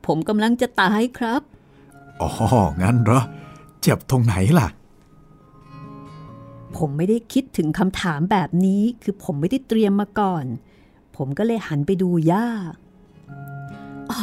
[0.07, 1.43] ผมกำลังจะตายครับ
[2.21, 2.31] อ๋อ
[2.83, 3.21] งั้นเหรอ
[3.81, 4.69] เจ็บตรงไหนล่ะ
[6.77, 10.45] ผมไม่ได้คิดถึงคำถามแบบนี้ คือผมไม่ได้เตรียมมาก่อน
[11.17, 12.47] ผมก็เลยหันไปดูย่า
[14.11, 14.23] อ๋อ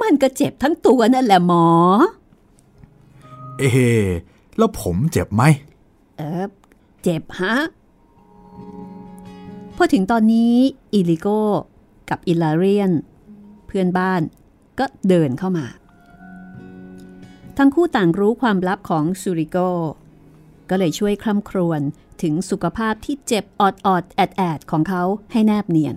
[0.00, 1.66] มันก็เจ็บทั้งตัวนั่นแหละหมอ
[3.58, 4.06] เอ๊ะ
[4.58, 5.42] แล้วผมเจ็บไหม
[6.16, 6.46] เออ
[7.02, 7.54] เจ็บฮะ
[9.76, 10.54] พอถึงตอนนี้
[10.92, 11.28] อิลิโก
[12.10, 12.92] กับอิลาเรียน
[13.66, 14.22] เพื่อนบ้าน
[14.78, 15.66] ก็เดินเข้ามา
[17.56, 19.56] ทั้งคู่ต่างรู้ความลับของซูริโก
[20.70, 21.80] ก็เลยช่วยคร่ำครวญ
[22.22, 25.96] ถึงสุขภาพที่เจ็บออดออดแอดแอดของเขาให้แนบเนียน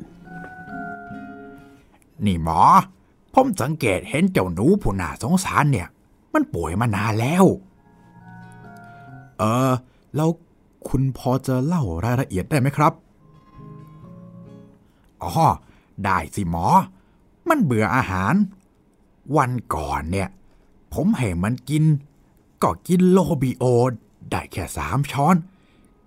[2.25, 2.59] นี่หมอ
[3.35, 5.87] ผมสังเกตเห็นเจ้าหนูผู้น่าสงสารเนี่ย
[6.33, 7.45] มันป่วยมานานแล้ว
[9.39, 9.71] เออ
[10.15, 10.29] แล้ว
[10.87, 12.93] คุณพอจะเล่ารายละเอียดได้ไหมครับ
[15.23, 15.31] อ๋อ
[16.03, 16.67] ได้สิหมอ
[17.49, 18.33] มันเบื่ออาหาร
[19.37, 20.29] วันก่อนเนี่ย
[20.93, 21.83] ผมให้มันกิน
[22.63, 23.63] ก็กินโลบิโอ
[24.31, 25.35] ได้แค่สามช้อน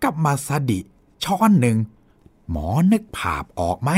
[0.03, 0.81] กับมาซาดิ
[1.25, 1.77] ช้อนหนึ่ง
[2.51, 3.91] หมอนึกภาพออกไหม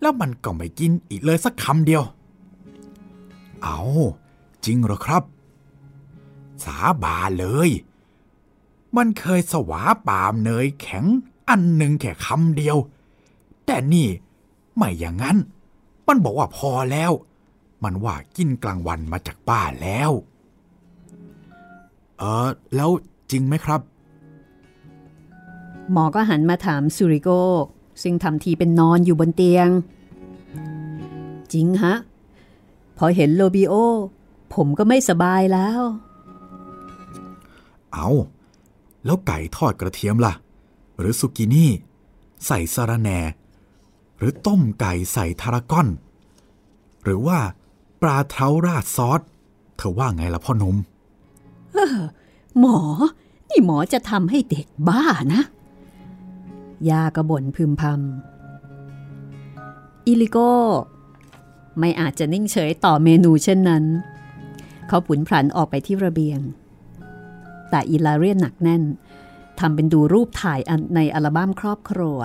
[0.00, 2.02] แล้วมันก็ไม่กินอีกเลยสักคำเดียว
[3.62, 3.80] เอา
[4.64, 5.22] จริงเหรอครับ
[6.64, 7.70] สาบานเลย
[8.96, 11.04] มันเคยสวาปามเนยแข็ง
[11.48, 12.76] อันหนึ่งแค่คำเดียว
[13.66, 14.08] แต่นี่
[14.76, 15.36] ไม่อย่างนั้น
[16.06, 17.12] มันบอกว่าพอแล้ว
[17.84, 20.10] มันว่ากินกลางวันมาจากบ้านแล้ว
[22.18, 22.90] เออแล้ว
[23.30, 23.80] จริงไหมครับ
[25.92, 27.30] หมอก็หันมาถามซูริโก
[28.02, 29.68] ซึ่งทำทีเป็นนอนอยู่บนเตียง
[31.52, 31.94] จริงฮะ
[32.98, 33.74] พอเห็นโลบิโอ
[34.54, 35.80] ผมก็ไม่สบายแล้ว
[37.92, 38.08] เอา
[39.04, 40.32] แล้วไก่ทอดกระเทียมล่ะ
[40.98, 41.70] หรือสุกินี่
[42.46, 43.18] ใส่สาระแหน่
[44.18, 45.88] หรือต้มไก่ใส่ทารากอน
[47.04, 47.38] หรือว่า
[48.02, 49.20] ปลาเท้าราดซอส
[49.76, 50.76] เธอว่าไงล่ะพ่อหนุ่ม
[52.58, 52.78] หมอ
[53.48, 55.02] นี่หมอจะทำให้เด็กบ้า
[55.34, 55.42] นะ
[56.90, 60.38] ยากระบ่นพึมพำอิลิโก
[61.78, 63.84] ไม่อาจจะนิ่งเฉยต่อเมนูเช่นนั้น
[64.88, 66.40] เขาผุนผันออกไปที่ระเบียง
[67.70, 68.82] แต่อิลาเรียนหนักแน่น
[69.60, 70.60] ทำเป็นดูรูปถ่าย
[70.94, 72.18] ในอัลบั้มครอบครัว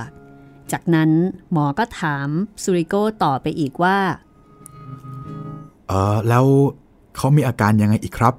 [0.71, 1.09] จากนั้น
[1.51, 2.27] หมอก็ถาม
[2.63, 3.97] ซูริโกต่อไปอีกว่า
[5.87, 6.45] เออแล้ว
[7.15, 8.33] เขามีอาการยังไงอีกครับ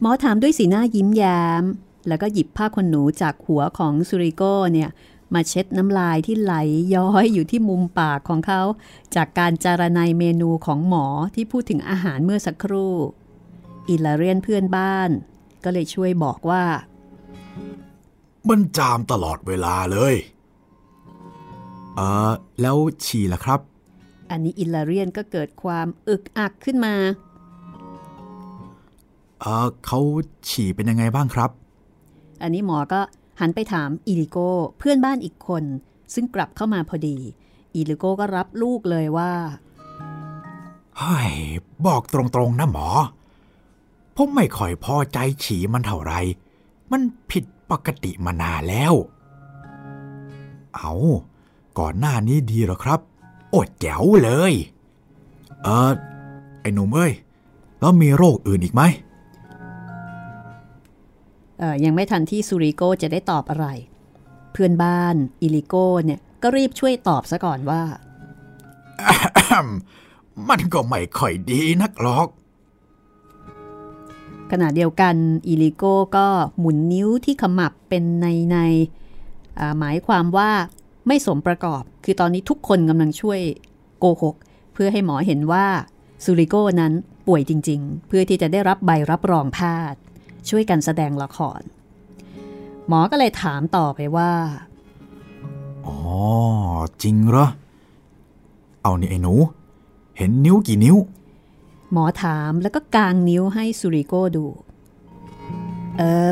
[0.00, 1.64] หมอถามด้วยสีหน้ายิ้มแย้ม
[2.08, 4.42] แล้วก็หยิบผ้าขนหนูจากหัวของซูริโก
[4.72, 4.90] เนี่ย
[5.34, 6.54] มาเช็ดน้ำลายที่ไหล
[6.94, 8.62] ย้อยอยู่ที่มุมปากของเขา
[9.14, 12.94] จากการจารณัยเมนูของหมอที่พูดถึงอาหารเมื่อสักครู่
[13.88, 15.10] อิลาเรียนเพื่อนบ้าน
[15.64, 16.64] ก็เลยช่วยบอกว่า
[18.48, 20.14] มันจามตลอดเวลาเลย
[21.96, 23.60] เออแล้วฉี่ล่ะครับ
[24.30, 26.94] อันนี้อิลาเรียนก็เกิดความอึกอักขึ้นมา
[29.40, 29.98] เออเขา
[30.48, 31.50] ฉี่เป็นยังไงบ้างครับ
[32.42, 33.00] อันนี้หมอก็
[33.40, 35.64] หันไปถามอิลิโก้เพื่อนบ้านอีกคน
[36.14, 37.16] ซึ่งกลับเข้ามาพอดี
[37.74, 39.32] อิลิโก้ก็รับลูกเลยว่า
[40.98, 41.32] เฮ้ย
[41.86, 42.88] บอกตรงๆนะหมอ
[44.16, 46.12] ผมไม่ค่อยพอใจฉี่มันเท่าไร
[46.92, 48.94] มันผิดปกติมานานแล้ว
[50.74, 50.92] เอา
[51.78, 53.00] ก่อนหน้านี้ดีหรอครับ
[53.54, 54.52] อดแจ๋วเลย
[55.62, 55.92] เออ
[56.60, 57.12] ไอ้หนุ่มเอ้ย
[57.80, 58.82] แล้วมีโรคอื่นอีกไหม
[61.84, 63.66] ยังไม่ทันที่ซูริโกจะได้ตอบอะไร
[64.52, 65.74] เพื่อนบ้านอิลิโก
[66.04, 67.82] เนี่ยก็รีบช่วยตอบซะก่อนว่า
[70.48, 72.28] มันก็ไม่ค่อยดีนักหรอก
[74.50, 75.14] ขณะเดียวกัน
[75.48, 75.84] อิลิโก
[76.16, 76.26] ก็
[76.58, 78.56] หมุนนิ้วที่ขมับเป็นในใน
[79.58, 80.50] อ่าหมายความว่า
[81.06, 83.40] ไม่สมประกอบ คือตอนนี้ทุกคนกำลังช่วย
[83.98, 84.34] โกหก
[84.72, 85.66] เพื่อให้หมอเห็นว่า
[86.24, 86.92] ซูริโกนั้น
[87.26, 89.58] ป่วยจริง ๆ เพื่อที่จะได้รับใบรับรองแพ
[89.92, 90.00] ทย์
[90.48, 91.60] ช่วยกันแสดงละคร
[92.88, 94.32] หมอก็เลยถามต่อไปว่า
[95.86, 95.98] อ๋อ
[97.02, 97.48] จริงเหรอ
[98.82, 99.34] เอานี่ไอ้หนู
[100.16, 100.96] เห็นนิ้วกี่นิ้ว
[101.92, 104.46] หมอถามแล้วก็กางนิ้วให้สุริโกดู
[105.96, 106.30] เออ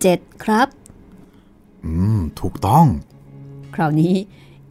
[0.00, 0.68] เจ็ดครับ
[1.84, 2.86] อืม ถูกต้อง
[3.74, 4.14] คราวนี้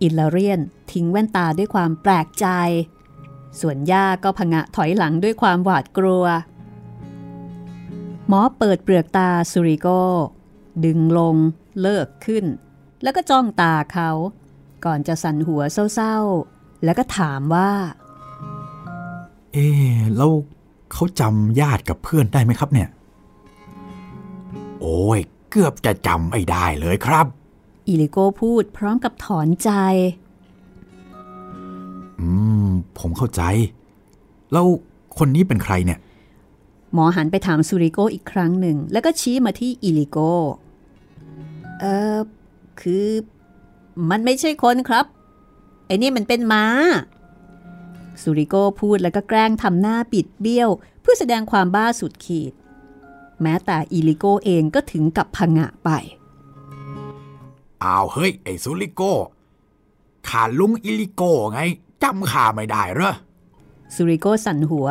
[0.02, 0.60] อิลลาเรียน
[0.92, 2.48] ทิ้งแว่นตาด้วยความแปลกใจ
[3.60, 6.53] ส่วนย่าก็ผงะถอยหลังด้วยความหวาดกลัวห
[8.34, 9.88] มอเปิดเปลือกตาสุริโก
[10.86, 11.36] ดึงลง
[11.82, 12.46] เลิกขึ้น
[13.04, 14.10] แล้วก็จ้องตาเขา
[14.86, 15.62] ก่อนจะสั่นหัว
[15.94, 17.72] เศร้าๆ แล้วก็ถามว่า
[19.54, 20.32] เอ๊ะแล้ว
[20.92, 22.90] เขาจำญาติกับเพื่อนได้ไหมครับเนี่ย
[24.82, 25.20] โอ้ย
[25.50, 27.26] เกือบจะจำไม่ได้เลยครับ
[27.88, 29.72] อิลิโกพูดพร้อมกับถอนใจ
[32.20, 32.28] อื
[32.66, 32.68] ม
[33.00, 33.42] ผมเข้าใจ
[34.52, 34.66] แล้ว
[35.18, 36.00] คนนี้เป็นใครเนี่ย
[36.94, 40.18] หมอหันไปถามซูริโกอีกครั้งหนึ่ง แล้วก็ชี้มาที่อิลิโก
[41.80, 41.86] เอ
[42.16, 42.18] อ
[42.82, 43.08] คือ
[44.10, 45.06] มันไม่ใช่คนครับ
[45.86, 46.66] ไอ้นี่มันเป็นม้า
[48.22, 50.70] ซูริโกพูดแล้วก็แกล้งทำหน้าปิดเบี้ยว
[51.02, 52.54] เพื่อแสดงความบ้าสุดขีด
[53.42, 55.90] แม้แต่อิลิโกเองก็ถึงกับพังะไป
[57.84, 59.02] อ้าวเฮ้ย ไอ้ซูริโก
[60.30, 61.24] ขาลุงอิลิโก
[61.54, 61.60] ไง
[62.04, 63.14] จำข้าไม่ได้เหรอ
[63.96, 64.88] ซูริโกสั่นหัว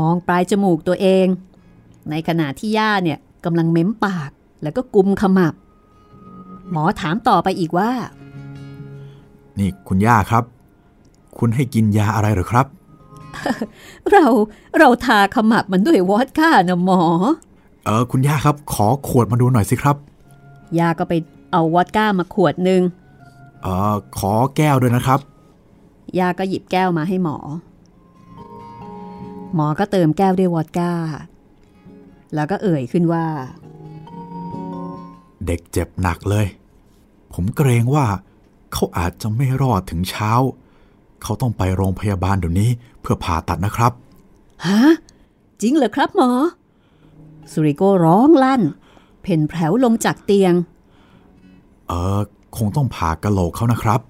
[0.00, 1.26] มองปลายจมูกตัวเอง
[2.10, 4.30] ในขณะที่ย่าเนี่ยกำลังเม้มปาก
[4.62, 5.54] แล้วก็กุมขมับ
[6.70, 7.90] หมอถามต่อไปอีกว่า
[9.58, 10.44] นี่คุณย่าครับ
[11.38, 12.66] คุณให้กินยาอะไรเหรอครับ
[14.12, 14.26] เรา
[14.78, 17.00] เราทาขมับมันด้วยวอดก้านะหมอ
[17.84, 19.96] เออคุณย่าครับ ขอขวดมาดูหน่อยสิครับ
[20.78, 21.12] ยาก็ไป
[21.52, 22.82] เอาวอดก้ามาขวดหนึ่ง
[23.62, 25.20] เออขอแก้วด้วยนะครับ
[26.18, 27.36] ยาก็หยิบแก้วมาให้หมอ
[29.54, 30.92] หมอก็เติมแก้วด้วยวอดก้า
[32.34, 33.26] แล้วก็เอ่ยขึ้นว่า
[35.46, 36.46] เด็กเจ็บหนักเลย
[37.32, 38.06] ผมเกรงว่า
[38.72, 40.30] เขาอาจจะไม่รอดถึงเช้า
[41.22, 42.70] เขาต้องไปโรงพยาบาลเดี๋ยวนี้
[43.00, 43.92] เพื่อผ่าตัดนะครับ
[44.66, 44.80] ฮะ
[45.60, 46.30] จริงเหรอครับหมอ
[47.52, 48.62] สุริโกร้องลั่น
[49.22, 50.54] เพ่นแผลวลงจากเตียง
[51.88, 52.20] เออ
[52.56, 54.00] คงต้องผ่ากะโหลกเขานะครับ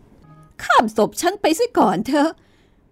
[0.63, 2.31] ข้ามศพฉันไปซะก่อนเถอะ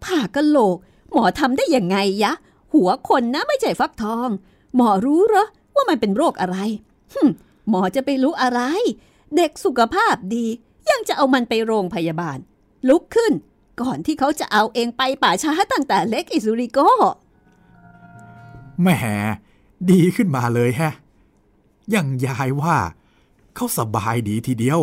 [0.04, 0.76] ผ่ากะโหลก
[1.14, 2.32] หมอทำได้ยังไงยะ
[2.74, 4.28] หัวคนนะไม่ใช่ฟักทอง
[4.76, 6.56] หมอรู้เหรอว่ามันเป็นโรคอะไร
[7.12, 7.28] หึม
[7.68, 8.60] หมอจะไปรู้อะไร
[9.36, 10.46] เด็กสุขภาพดี
[10.90, 12.38] ยังจะเอามันไปโรงพยาบาล
[12.88, 13.32] ลุกขึ้น
[13.80, 16.78] ก่อนที่เขาจะเอาเองไปป่าช้าตั้งแต่เล็กอิสุริโก
[18.80, 18.88] แหม
[19.90, 20.94] ดีขึ้นมาเลยแฮะ
[21.94, 22.76] ยังยายว่า
[23.54, 24.80] เขาสบายดีทีเดียว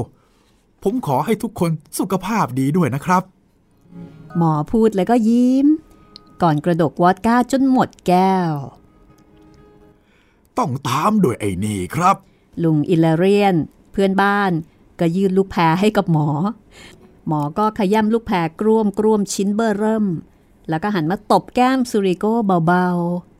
[0.83, 3.23] ผมขอให้ทุกคนสุขภาพดีด้วยนะครับ
[4.37, 5.67] หมอพูดแล้วก็ยิ้ม
[6.41, 8.53] ก่อนกระดกวอดก้าจนหมดแก้ว
[10.57, 12.17] ต้องตามด้วยไอ้นี่ครับ
[12.63, 13.55] ลุงอิลเลเรียน
[13.91, 14.51] เพื่อนบ้าน
[14.99, 16.27] ก็ยื่นลูกแพรให้กับหมอ
[17.27, 20.05] หมอก็ขย้ำลูกแพรกร่วมกร่วมชิ้นเบอร์เริ่ม
[20.69, 22.25] แล้วก็หันมาตบแก้มซูริโก
[22.67, 22.87] เบา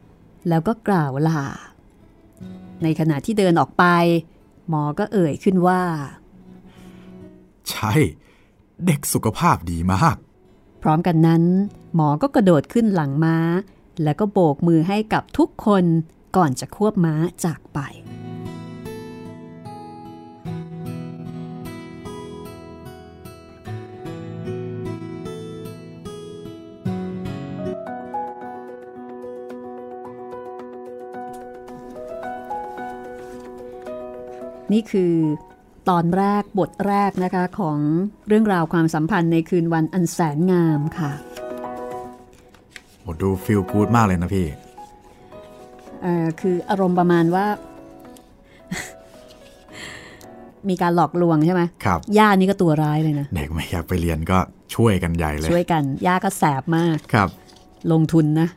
[0.02, 1.44] ๆ แล้วก็กล่าวลา
[2.84, 3.84] ในขณะที่เดินออกไป
[4.70, 5.82] หมอก็เอ่ยขึ้นว่า
[7.70, 7.94] ใช่
[8.86, 10.18] เด็กสุขภาพดีมาก
[10.82, 11.44] พร้อมกันนั้น
[11.96, 13.38] หมอก็กระโดดขึ้นหลังม้า
[14.04, 15.86] แล้วก็โบกมือให้กับทุกคน
[16.36, 17.16] ก่อนจะควบม้า
[17.46, 17.80] จากไป
[34.74, 35.14] นี่คือ
[35.90, 37.78] ตอนแรกบทแรกนะคะของ
[38.28, 41.12] เรื่องราวความสัมพันธ์ในคืนวันอันแสนงามค่ะ
[43.02, 44.46] โอ้ดูฟีลกู๊ดมากเลยนะพี่
[46.02, 47.46] เอ่อคืออารมณ์ประมาณว่า
[50.70, 54.40] มีการหลอกลวงใช่ไหมครับ ย่านี่ก็ตัวร้ายเลยนะ เด็กไม่อยากไปเรียนก็
[54.76, 57.30] ช่วยกันใหญ่เลย ช่วยกัน ย่าก็แสบมาก ครับ
[57.92, 58.48] ลงทุนนะ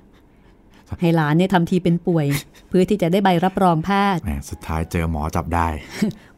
[1.00, 5.68] ให้หลานเนี่ยทำทีเป็นป่วยเพื่อที่จะได้ใบรับรองแพทย์แหมสุดท้ายเจอหมอจับได้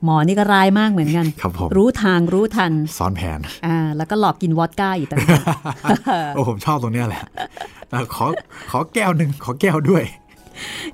[0.05, 5.43] หมอนี่ก็ร้ายมากเหมือนกันครับผมรู้ทางรู้ทันซ้อนแผนอ่าแล้วก็หลอกกินวอดก้าอีกต่างหาก
[6.35, 7.23] โอ้ผมชอบตรงเนี้ยแหละ
[7.93, 8.27] อะขอ
[8.71, 10.05] ขอแก้วหนึ่งขอแก้วด้วย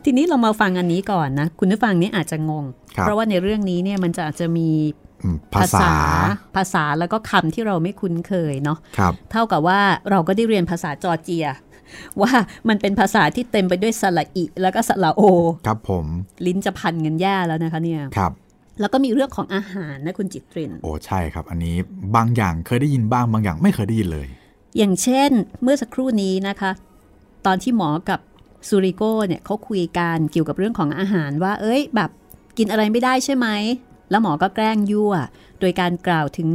[0.04, 2.64] ทีนี้เรามาฟังอันนี้ก่อนนะ คุณผู้ฟังนี่อาจจะงง
[2.96, 4.68] ครับเพราะว่าในเรื่องนี้เนี่ยมันจะอาจจะมี
[5.22, 5.92] อืมภาษา
[6.56, 9.80] ภาษาแล้วก็คำที่เราไม่คุ้นเคยเนาะครับเท่ากับว่า
[10.10, 11.46] เราก็ได้เรียนภาษาจอร์เจีย
[12.20, 12.32] ว่า
[12.68, 15.22] มันเป็นภาษาที่เต็มไปด้วยสระอิแล้วก็สระโอ
[15.66, 16.06] ครับผม
[16.46, 18.32] ลิ้นจะพันเงินแย่แล้วนะคะเนี่ยครับ
[18.80, 21.76] แล้วก็มีเรื่องของอาหารนะคุณจิตริน โอ้ใช่ครับ อันนี้
[22.16, 24.26] บางอย่างเคยได้ยินบ้างบางอย่างไม่เคยได้ยินเลย
[24.76, 25.30] อย่างเช่น
[25.62, 26.70] เมื่อสักครู่นี้นะคะ
[27.46, 28.20] ตอนที่หมอกับ
[28.68, 32.10] ซูริโกเนี่ยเขาคุยกันเกี่ยวกับเรื่องของอาหารว่า เอ้ย แบบ
[32.58, 33.48] กินอะไรไม่ได้ใช่ไหม
[34.10, 35.12] แล้วหมอก็แกล้งยั่ว
[35.60, 36.48] โดยการกล่าวถึง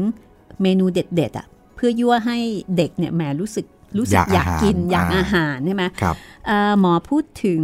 [0.61, 2.37] เมนูเด็ดๆอะเพื่อยั่วให้
[2.77, 3.65] เด็กเนี่ยแหมรู้สึก
[3.97, 6.15] รู้สึกอยากกินอยากอาหารใช่ไหมครับ
[6.45, 7.61] เอ่อหมอพูดถึง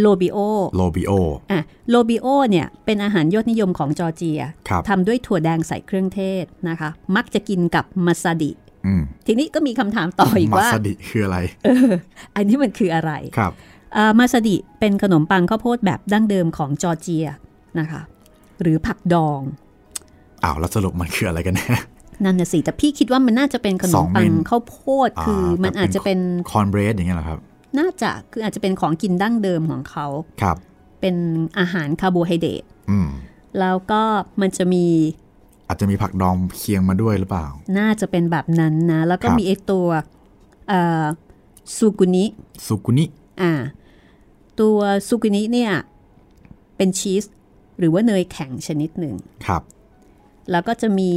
[0.00, 0.38] โลบิโอ
[0.76, 1.12] โลบิโอ
[1.52, 8.52] อะ โลบิโอเนี่ยเป็นอาหารยอดนิยมของจอร์เจียครับทำด้วยถั่วแดงใส่เครื่องเทศนะคะ มักจะกินกับมาซาดิ
[8.86, 11.38] อืมทีนี้ก็มีคำถามต่ออีกมาว่าสดิคืออะไร
[12.36, 13.52] อันนี้มันคืออะไร ครับ
[13.96, 17.26] อ่ามาซาดิเป็นขนมปังข้าวโพดแบบดั้งเดิมของจอร์เจีย
[17.78, 18.00] นะคะ
[18.60, 19.40] หรือผักดอง
[20.44, 21.68] อ้าวแล้วสรุปมันคืออะไรกันแน่
[22.24, 24.76] นั่นน่ะสิแต่พี่คิดว่ามันน่าจะเป็นขนสมองปัเมงนข้าวโพ
[25.08, 26.18] ดคือมันอาจจะเป็น
[26.50, 27.38] cornbread อย่างเงี้ยเหรอครับ
[27.78, 30.06] น่าจะคืออาจจะเป็นของกินดั้งเดิมของเขา
[30.42, 30.56] ครับ
[31.00, 31.16] เป็น
[31.58, 33.08] อาหารคาร์โบไฮเดรตอืม
[33.60, 34.02] แล้วก็
[34.40, 34.84] มันจะมี
[35.68, 37.46] อาจจะมีผักดองเคียงมาด้วยหรือเปล่า
[37.78, 39.86] น่าจะเป็นแบบนั้นนะ แล้วก็ครับมีไอตัว
[40.68, 41.04] เอ่อ
[41.76, 42.24] ซูกุนิ
[42.66, 43.04] สุกุนิ
[43.42, 43.52] อ่า
[44.60, 45.72] ตัวซูกุนิเนี่ย
[46.76, 47.24] เป็นชีส
[47.78, 49.14] หรือว่าเนยแข็งชนิดหนึ่ง
[49.46, 49.62] ครับ
[50.50, 51.12] แล้วก็จะมี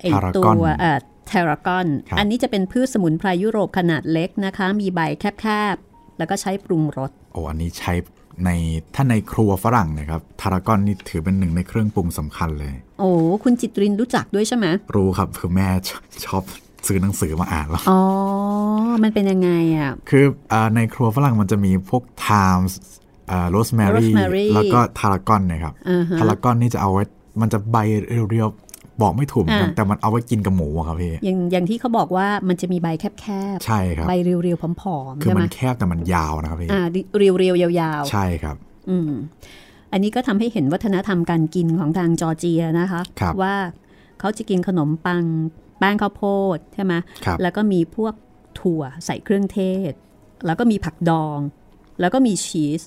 [0.00, 5.00] ไอ Tarragon ตัวเอ่อ tarragon ครับอันนี้จะเป็นพืชสมุนไพรยุโรปขนาดเล็กนะคะ มีใบ
[5.40, 7.92] แคบๆ แล้วก็ใช้ปรุงรส โอ้ อันนี้ใช้
[8.44, 8.50] ใน
[8.94, 13.10] ถ้าในครัวฝรั่งนะครับ tarragon นี่ถือเป็นหนึ่งในเครื่องปรุงสำคัญเลย โอ้
[13.44, 14.66] คุณจิตรินรู้จักด้วยใช่ไหม
[14.96, 16.42] รู้ครับ คือแม่ชอบ
[16.86, 18.00] ซื้อหนังสือมาอ่านแล้ว อ๋อ
[19.02, 22.66] มันเป็นยังไงอะ คืออาในครัวฝรั่งมันจะมีพวกไทม์
[23.50, 27.04] โรสแมรี่ rosemary แล้วก็ทารากอนนะครับอ่าฮะทารากอนนี่จะเอาไว้
[27.40, 27.76] มันจะใบ
[28.30, 28.71] เรียวๆ
[29.02, 36.82] บอกไม่ถูกเหมือนกันอ่าแต่มันเอาไว้กินกับหมูอะครับพี่อย่างอย่างที่เขาบอกว่ามันจะมีใบแคบใช่ครับๆใบเรียวๆผอมๆคือใช่ไหมัมนแคบแต่มันยาวนะครับพี่อ่า
[37.18, 39.12] เรียวๆยาวใช่ครับๆอืม
[39.92, 43.54] อันนี้ก็ทำให้เห็นวัฒนธรรมการกินของทางจอร์เจียนะคะครับว่า
[44.20, 45.24] เขาจะกินขนมปัง
[45.78, 46.24] แป้งข้าวโพ
[46.56, 46.94] ดใช่ไหม
[47.24, 48.14] ครับแล้วก็มีพวก
[48.60, 49.92] ถั่วใส่เครื่องเทศ
[50.46, 51.38] แล้วก็มีผักดอง
[52.00, 52.82] แล้วก็มีชีส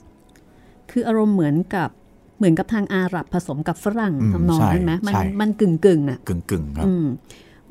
[0.91, 1.89] คืออารมณ์เหมือนกับ
[2.37, 7.05] เหมือนกับทางอาหรับผสมกับฝรั่งอืมทำนองใช่นั้นไหมมันใช่มันกึ่งกึ่งๆอะกึ่งกึ่งๆครับอืม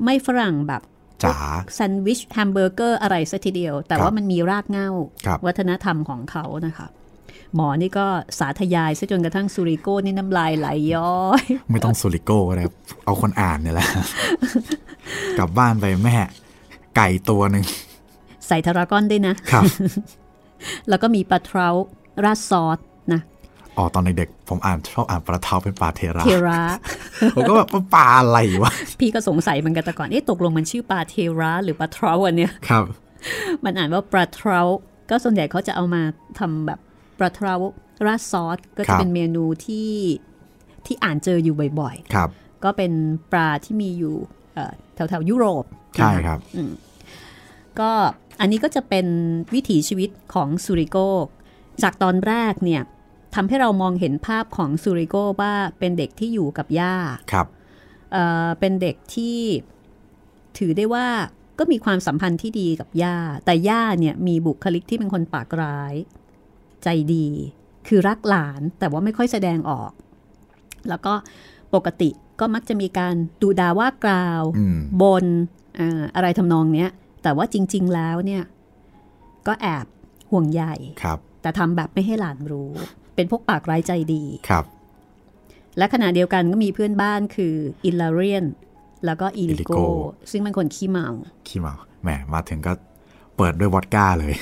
[0.03, 0.81] ไม่ฝรั่งแบบ
[1.23, 1.35] จ๋า
[1.73, 4.89] แซนด์วิชแฮมเบอร์เกอร์อะไรซะทีเดียว แต่ครับว่ามันมีรากเหง้า
[5.25, 6.87] ครับวัฒนธรรมของเขานะคะ
[7.55, 8.07] หมอนี่ก็
[8.39, 13.87] สาธยายซะจนกระทั่งซูริโก้นี่น้ำลายไหลย้อย ไม่ต้องซูริโก้ก็ได้ครับเอาคนอ่านเนี่ยแหละ
[15.37, 16.17] กลับบ้านไปแม่
[16.95, 17.63] ไก่ตัวหนึ่ง
[18.47, 19.63] ใส่ทารากอนด้วยนะ ครับ
[20.89, 21.67] แล้วก็มีปลาเทรา
[22.23, 22.85] ราดซอสนะ
[23.77, 26.61] อ๋อตอนเด็กๆผมอ่านชอบอ่านปลาเทาเป็นปลาเทราเทรา
[27.35, 32.85] ผมก็แบบว่าปลาอะไรวะ พี่ก็สงสัยเหมือนกันแต่ก่อนเอ๊ะตกลงมันชื่อปลาเทราหรือปลาเทราอันเนี้ยครับ
[33.63, 34.59] มันอ่านว่าปลาเทรา
[35.09, 36.01] ก็ส่วนใหญ่เขาจะเอามา
[36.39, 36.79] ทำแบบ
[37.19, 37.53] ปลาเทรา
[38.05, 39.91] ราดซอสก็ครัจะบเป็นเมนูที่
[40.85, 42.91] ที่อ่านเจออยู่บ่อยครับๆก็เป็น
[43.31, 44.15] ปลาที่มีอยู่
[44.53, 45.63] เอ่อแถวๆยุโรป
[45.95, 46.39] ใช่นะคะครับ
[47.79, 47.91] ก็
[48.39, 49.05] อันนี้ก็จะเป็น
[49.53, 50.97] วิถีชีวิตของซูริโก
[51.83, 52.81] จากตอนแรกเนี่ย
[53.35, 56.95] ทำให้เรามองเห็นภาพของซูริโกว่าเป็นเด็กที่อยู่กับย่า
[57.31, 57.47] ครับ
[58.11, 59.39] เอ่อเป็นเด็กที่
[60.57, 61.07] ถือได้ว่า
[61.59, 65.93] ก็มีความสัมพันธ์ที่ดีกับย่า แต่ย่าเนี่ยมีบุคลิกที่เป็นคนปากร้าย
[66.83, 67.27] ใจดี
[67.87, 69.91] คือรักหลานแต่ว่าไม่ค่อยแสดงออก
[70.89, 71.13] แล้วก็
[71.75, 72.09] ปกติ
[72.39, 75.25] ก็มักจะมีการดูดาว่ากล่าวอืมบน
[75.79, 76.89] อ่าอะไรทำนองเนี้ย
[77.23, 78.43] แต่ว่าจริง ๆแล้วเนี่ย
[79.47, 79.85] ก็แอบ
[80.31, 80.63] ห่วงใย
[81.01, 82.73] ครับแต่ทำแบบไม่ให้หลานรู้
[83.15, 84.65] เป็นพวกปากร้ายใจดีครับ
[85.77, 87.53] และขณะเดียวกันก็มีเพื่อนบ้านคือ
[87.85, 88.45] อิลลาเรียน
[89.05, 89.85] แล้วก็อีลิโก Ilico
[90.31, 91.07] ซึ่งเป็นคนขี้เมา
[91.47, 92.73] ขี้เมาแหมมาถึงก็
[93.37, 94.33] เปิดด้วยวอดก้าเลย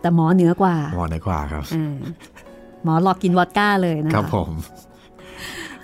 [0.00, 1.96] แต่หมอเหนือกว่าวอดในกว่าครับอ่า
[2.84, 4.50] หมอหลอกกินวอดก้าเลยนะครัคะบผม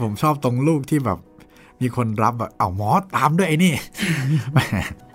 [0.01, 1.19] ผมชอบตรงลูกที่แบบ
[1.81, 3.73] มีคนรับแบบเอาหมอตามด้วยไอ้นี่
[4.53, 4.59] แห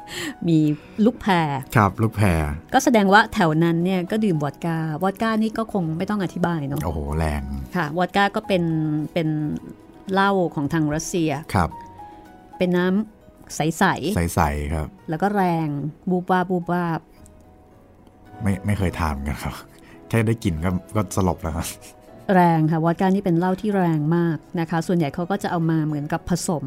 [0.09, 0.11] ม
[0.47, 0.57] มี
[1.05, 2.27] ลูกแพรครับลูกแพร
[2.73, 7.41] ก็แสดงว่าแถวนั้นเนี่ยก็ดื่มวอดก้าวอดก้านี่ก็คงไม่ต้องอธิบายเนาะโอ้โหแรง
[7.75, 8.63] ค่ะวอดก้าก็เป็น
[9.13, 9.27] เป็น
[10.13, 11.69] เหล้าของทางรัสเซียครับ
[12.57, 15.67] เป็นน้ำใสใสๆครับๆแล้วก็แรง
[16.09, 16.99] บูบวาบบูบวาบ
[18.41, 19.55] ไม่ไม่เคยทานเหมือนกันครับ
[20.09, 21.67] แค่ได้กลิ่นก็ก็สลบแล้วครับ
[22.33, 26.65] แรงค่ะวอดก้านี่เป็นเหล้าที่แรงมากนะคะ ส่วนใหญ่เขาก็จะเอามาเหมือนกับผสม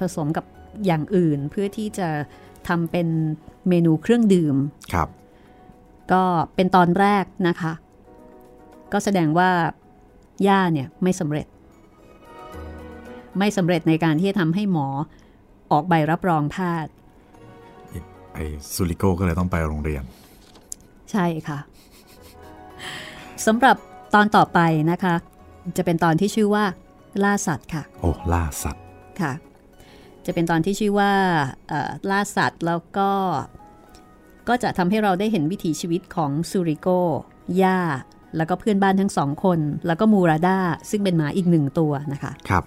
[0.00, 0.44] ผสมกับ
[0.86, 2.08] อย่างอื่นเพื่อที่จะ
[2.68, 3.08] ทำเป็น
[3.68, 4.56] เมนูเครื่องดื่ม
[4.94, 5.08] ครับ
[6.12, 6.22] ก็
[6.54, 7.72] เป็นตอนแรกนะคะ
[8.92, 9.50] ก็แสดงว่า
[10.48, 11.46] ย่าเนี่ยไม่สำเร็จ
[13.38, 14.88] ไม่สำเร็จในการที่จะทำให้หมอ
[15.70, 16.92] ออกใบรับรองแพทย์
[18.34, 20.02] ไอ้ซูริโก้ก็เลยต้องไปโรงเรียน
[21.12, 21.58] ใช่ค่ะ
[23.46, 23.76] สำหรับ
[24.14, 24.60] ตอนต่อไป
[24.90, 25.14] นะคะ
[25.76, 26.64] จะเป็นตอนที่ชื่อว่า
[27.22, 28.84] ล่าสัตว์ค่ะ โอ้ล่าสัตว์
[29.20, 29.32] ค่ะ
[30.26, 31.12] จะเป็นตอนที่ชื่อว่า
[31.68, 33.10] เอ่อล่าสัตว์แล้วก็
[34.48, 36.88] ก็จะทำให้เราได้เห็นวิถีชีวิตของซูริโก
[37.62, 37.78] ย่า
[38.36, 40.58] แล้วก็เพื่อนบ้านทั้งสองคน แล้วก็มูราดา
[40.90, 42.64] ซึ่งเป็นหมาอีกหนึ่งตัวนะคะครับ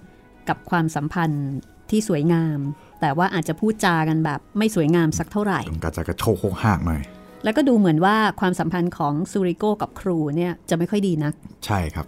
[0.50, 1.48] กับความสัมพันธ์
[1.90, 2.60] ที่สวยงาม
[3.02, 7.02] แต่ว่าอาจจะพูดจากันแบบไม่สวยงามสักเท่าไหร่กระจะกระโชกโคกหากหน่อย
[7.44, 11.34] แล้วก็ดูเหมือนว่าความสัมพันธ์ของซูริโกกับครูเนี่ยจะไม่ค่อยดีนัก
[11.66, 12.08] ใช่ครับ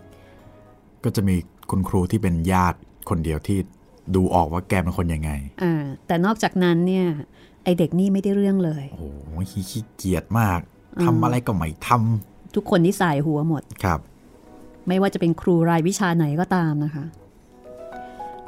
[1.03, 1.35] ก็จะมี
[1.69, 2.79] คุณครูที่เป็นญาติ
[3.09, 3.59] คนเดียวที่
[4.15, 5.31] ดูออกว่าแกเป็นคนยังไง
[5.63, 7.07] อ่าแต่นอกจากนั้นเนี่ย
[7.63, 9.05] ไอเด็กนี่ไม่ได้เรื่องเลย โอ้โห
[9.49, 10.59] ขี้เกียจมาก
[11.03, 11.89] ทำอะไรก็ไม่ท
[12.55, 13.99] ทุกคนที่สายหัวหมดำครับ
[14.87, 17.05] ไม่ว่าจะเป็นครูรายวิชาไหนก็ตามนะคะ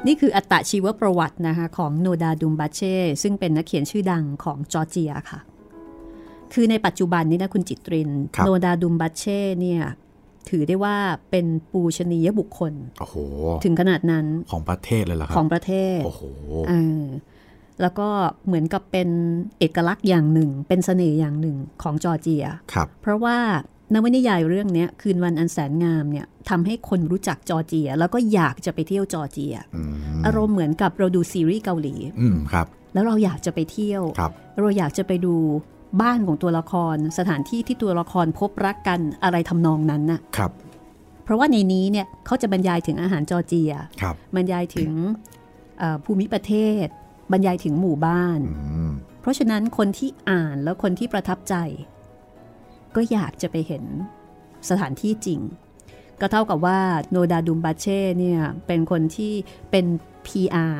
[0.06, 5.40] นี่คืออัตชีวประวัตินะคะของโนดาดุมบาเช่ซึ่งเป็นนักเขียนชื่อดังของจอร์เจียค่ะ
[6.52, 9.82] คือในปัจจุบันนี้นะคุณจิตรินครับโนดาดุมบาเช่เนี่ย
[10.50, 10.96] ถือได้ว่า
[11.30, 13.16] เป็นปูชนียบุคคลโอ้โห
[13.64, 16.22] ถึงขนาดนั้นของประเทศเลยเหรอครัของประเทศโอ้โห
[16.68, 17.04] เออ
[17.80, 18.08] แล้วก็
[18.46, 19.08] เหมือนกับเป็น
[19.58, 23.38] เอกลักษณ์อย่างหนึ่ง เป็นเสน่ห์อย่างหนึ่งของจอร์เจียครับ เพราะว่า
[23.94, 29.82] นวนิยายเรื่องเนี้ยคืนวันอันแสนงามเนี่ยทำให้คนรู้จักจอร์เจีย แล้วก็อยากจะไปเที่ยวจอร์เจียอื
[30.18, 35.34] มอารมณ์เหมือนกับเราดูซีรีส์เกาหลีอืมครับ แล้วเราอยากจะไปเที่ยวครับเราอยากจะไปดู
[36.02, 40.52] บ้านของตัวละคร สถานที่ที่ตัวละครพบรักกันอะไรทำนองนั้นน่ะครับ
[41.24, 44.90] เพราะว่าในนี้เนี่ยเขาจะบรรยายถึงอาหารจอร์เจียครับบรรยายถึง
[45.78, 46.86] เอ่อภูมิประเทศ
[47.32, 51.54] บรรยายถึงหมู่บ้านอืมเพราะฉะนั้นคนที่อ่านแล้วคนที่ประทับใจ
[52.96, 53.84] ก็อยากจะไปเห็น
[54.70, 55.40] สถานที่จริง
[56.20, 56.80] ก็เท่ากับว่า
[57.10, 59.32] โนดาดุมบาเช่เนี่ยเป็นคนที่
[59.70, 59.86] เป็น
[60.26, 60.74] PR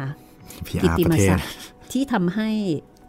[0.66, 1.48] พีกิอาตติปมระเทศศักดิ์
[1.92, 2.50] ที่ทำให้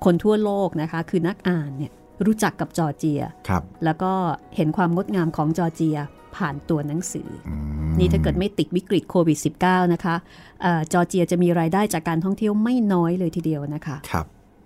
[0.03, 1.91] คนทั่วโลกนะคะ คือนักอ่านเนี่ย
[2.25, 4.11] รู้จักกับจอร์เจียครับแล้วก็
[4.55, 5.97] เห็นความงดงามของจอร์เจีย
[6.35, 7.55] ผ่านตัวหนังสืออื
[7.91, 10.15] มนี่ถ้าเกิดไม่ติดวิกฤตโควิด -19 นะคะ
[10.61, 14.25] เออจอร์เจียจะมีรายได้จากการท่องเที่ยวไม่น้อยเลยทีเดียวนะคะครับ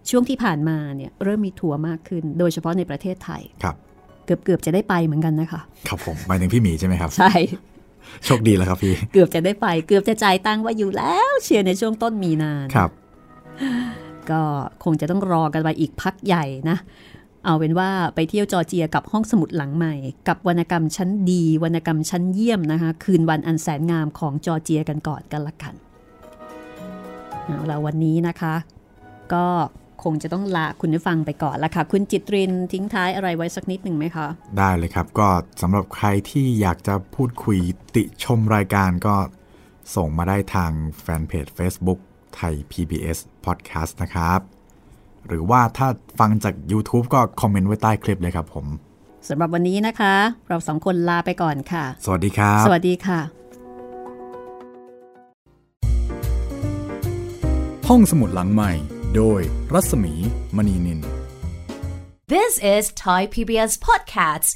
[0.10, 3.76] ช่วงที่ผ่านมาเนี่ยเริ่มมีทัวร์มากขึ้น โดยเฉพาะในประเทศไทยครับ
[4.26, 7.32] เกือบเกือบจะได้ไปเหมือนกันนะคะ ครับผมหมายถึงพี่หมีใช่ไหมครับใช่
[8.26, 12.90] โชคดีแล้วครับพี่ เกือบจะได้ไป เกือบจะจ่ายตังค์ไว่าอยู่แล้ว เชียร์ในช่วงต้นมีนาครับ
[14.32, 14.42] ก็
[14.84, 16.78] คงจะต้องรอกันไปอีกพักใหญ่นะ
[17.46, 19.96] เอาเป็นว่าไปเที่ยวจอร์เจียกับห้องสมุดหลังใหม่
[20.28, 25.74] กับวรรณกรรมชั้นดี วรรณกรรมชั้นเยี่ยมนะคะ คืนวันอันแสนงามของจอร์เจียกันก่อนกันละกัน
[27.46, 28.56] เอาละวันนี้นะคะ
[29.34, 29.46] ก็
[30.04, 34.28] คงจะต้องลาคุณผู้ฟังไปก่อนละค่ะ คุณจิตรินทิ้งท้ายอะไรไว้สักนิดหนึ่งไหมคะ
[34.58, 35.28] ได้เลยครับ ก็
[35.62, 37.58] สำหรับใครที่อยากจะพูดคุย
[37.96, 39.16] ติชมรายการก็
[39.96, 40.72] ส่งมาได้ทาง
[41.02, 42.00] แฟนเพจ Facebook
[42.36, 44.40] ไทย PBS Podcast นะครับ
[45.28, 45.88] หรือว่าถ้า
[46.20, 48.66] ฟังจาก YouTube ก็คอมเมนต์ไว้ใต้คลิปเลยครับผม
[49.30, 50.14] สำหรับวันนี้นะคะ
[50.48, 53.20] เราสองคนลาไปก่อนค่ะ สวัสดีครับ สวัสดีค่ะ
[57.90, 58.72] ห้องสมุดหลังใหม่
[59.16, 59.42] โดย
[59.74, 60.14] รัศมี
[60.56, 61.00] มณีนิน
[62.36, 64.50] This is Thai PBS Podcasts.